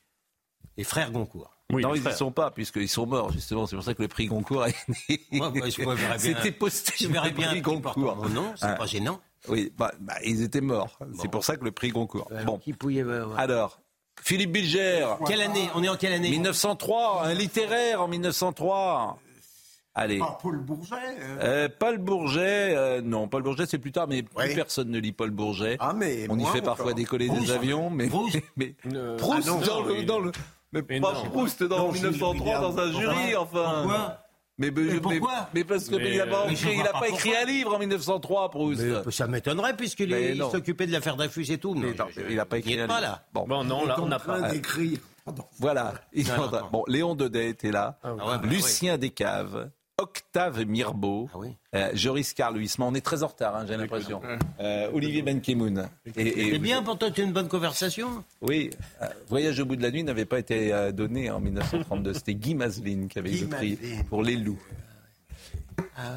[0.78, 1.56] Les frères Goncourt.
[1.72, 2.18] Oui, non, ils n'y frères.
[2.18, 3.68] sont pas, puisqu'ils sont morts, justement.
[3.68, 4.76] C'est pour ça que le prix Goncourt est
[5.10, 5.20] né.
[5.32, 6.94] Moi, moi, je- verrais bien- C'était posté.
[7.00, 8.16] Je verrais bien un prix Goncourt.
[8.16, 8.74] mon nom, c'est Ah.
[8.74, 9.20] pas gênant.
[9.48, 10.98] Oui, bah, bah, ils étaient morts.
[11.22, 12.30] C'est pour ça que le prix Goncourt.
[12.46, 12.58] Bon.
[12.58, 13.36] Qui pouvait, ouais, ouais.
[13.38, 13.80] Alors,
[14.22, 15.08] Philippe Bilger.
[15.28, 15.70] Quelle année?
[15.76, 16.30] On est en quelle année?
[16.32, 19.20] 1903, un littéraire en 1903.
[20.02, 20.20] Allez.
[20.20, 20.96] Pas Paul Bourget.
[20.96, 21.38] euh.
[21.42, 25.12] Euh, Paul Bourget, euh, non, Paul Bourget c'est plus tard, mais plus personne ne lit
[25.12, 25.78] Paul Bourget.
[25.80, 26.96] Ah, mais On y fait parfois encore.
[26.96, 28.38] décoller des avions, mais, Proust.
[28.58, 30.32] mais, Euh, Proust ah non, dans, non, le, dans le-
[30.72, 31.24] mais Mais pas non.
[31.32, 33.82] Proust dans Non, 1903 dans un jury, enfin.
[33.84, 34.18] Pourquoi?
[34.58, 35.50] Mais, mais, mais- pourquoi?
[35.54, 37.42] mais parce que il a pas, écrit- je vois il a pas pas écrit pourquoi.
[37.42, 38.82] un livre en 1903, Proust.
[39.06, 41.74] Mais, ça m'étonnerait puisqu'il s'occupait de l'affaire Dreyfus et tout.
[41.76, 43.10] Mais Mais non, je- il n'a pas écrit un pas livre.
[43.12, 43.24] là.
[43.34, 44.42] Bon, Bon, non, là, on n'a pas.
[44.50, 45.00] d'écrire.
[45.26, 45.44] Pardon.
[45.60, 45.94] voilà.
[46.16, 46.60] Non, non.
[46.72, 49.70] Bon, Léon Daudet était là, Ah ouais, bah Lucien Descaves,
[50.00, 51.56] Octave Mirbeau, Ah oui.
[51.76, 52.88] euh, Joris Carl Huysmans.
[52.88, 54.22] On est très en retard, hein, j'ai l'impression.
[54.60, 55.90] Euh, Olivier Benkemoun.
[56.16, 58.24] C'est bien pour toi, tu as une bonne conversation.
[58.42, 58.70] Oui,
[59.02, 62.14] euh, Voyage au bout de la nuit n'avait pas été donné en 1932.
[62.14, 63.78] C'était Guy Mazeline qui avait eu Guy le prix
[64.10, 64.62] pour les loups.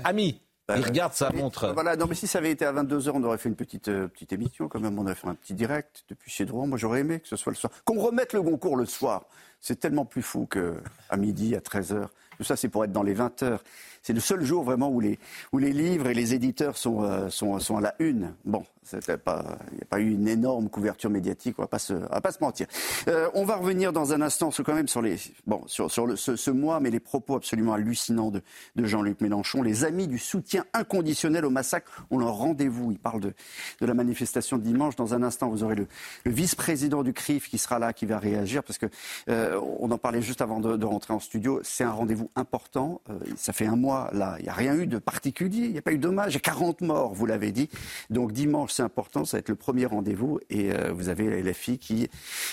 [0.04, 0.40] Ami,
[0.74, 1.72] il regarde sa montre.
[1.74, 4.06] Voilà, non, mais si ça avait été à 22h, on aurait fait une petite, euh,
[4.08, 4.98] petite émission quand même.
[4.98, 6.66] On aurait fait un petit direct depuis chez Drouan.
[6.66, 7.72] Moi, j'aurais aimé que ce soit le soir.
[7.84, 9.24] Qu'on remette le Goncourt le soir.
[9.60, 12.06] C'est tellement plus fou qu'à midi, à 13h.
[12.42, 13.60] Tout ça, c'est pour être dans les 20h.
[14.02, 15.20] c'est le seul jour vraiment où les,
[15.52, 18.34] où les livres et les éditeurs sont, sont, sont à la une.
[18.44, 22.32] Bon, il n'y a pas eu une énorme couverture médiatique, on va pas se, pas
[22.32, 22.66] se mentir.
[23.08, 25.16] Euh, on va revenir dans un instant quand même sur, les,
[25.46, 28.42] bon, sur, sur le, ce, mois, mais les propos absolument hallucinants de,
[28.76, 29.62] de Jean-Luc Mélenchon.
[29.62, 32.92] Les amis du soutien inconditionnel au massacre ont leur rendez-vous.
[32.92, 33.34] Il parle de,
[33.80, 34.96] de la manifestation de dimanche.
[34.96, 35.86] Dans un instant, vous aurez le,
[36.24, 38.86] le vice-président du CRIF qui sera là, qui va réagir, parce que
[39.28, 41.60] euh, on en parlait juste avant de, de rentrer en studio.
[41.62, 43.00] C'est un rendez-vous important.
[43.10, 45.64] Euh, ça fait un mois, là, il n'y a rien eu de particulier.
[45.66, 46.32] Il n'y a pas eu d'hommage.
[46.32, 47.68] Il y a 40 morts, vous l'avez dit.
[48.10, 49.24] Donc dimanche, c'est important.
[49.24, 50.40] Ça va être le premier rendez-vous.
[50.50, 52.08] Et euh, vous avez la LFI qui,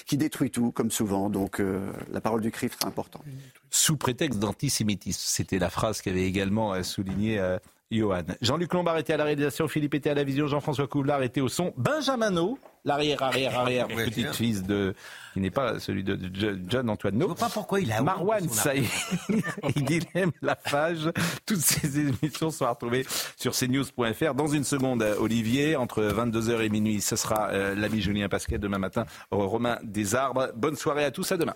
[0.05, 1.29] qui détruit tout, comme souvent.
[1.29, 3.23] Donc euh, la parole du CRIF sera importante.
[3.69, 5.21] Sous prétexte d'antisémitisme.
[5.23, 7.39] C'était la phrase qu'avait également euh, souligné
[7.91, 8.23] Johan.
[8.41, 11.49] Jean-Luc Lombard était à la réalisation, Philippe était à la vision, Jean-François Couvlar était au
[11.49, 12.37] son, Benjamin
[12.85, 14.93] l'arrière, arrière, arrière, petit-fils de,
[15.33, 16.17] qui n'est pas celui de
[16.67, 17.21] John Antoine No.
[17.21, 18.85] Je vois pas pourquoi il a Marwan Saïd
[19.63, 21.11] et Guilhem Lafage.
[21.45, 23.05] Toutes ces émissions sont retrouvées
[23.37, 24.33] sur cnews.fr.
[24.33, 28.57] Dans une seconde, Olivier, entre 22h et minuit, ce sera euh, l'ami Julien Pasquet.
[28.57, 30.49] Demain matin, Romain Desarbres.
[30.55, 31.55] Bonne soirée à tous, à demain.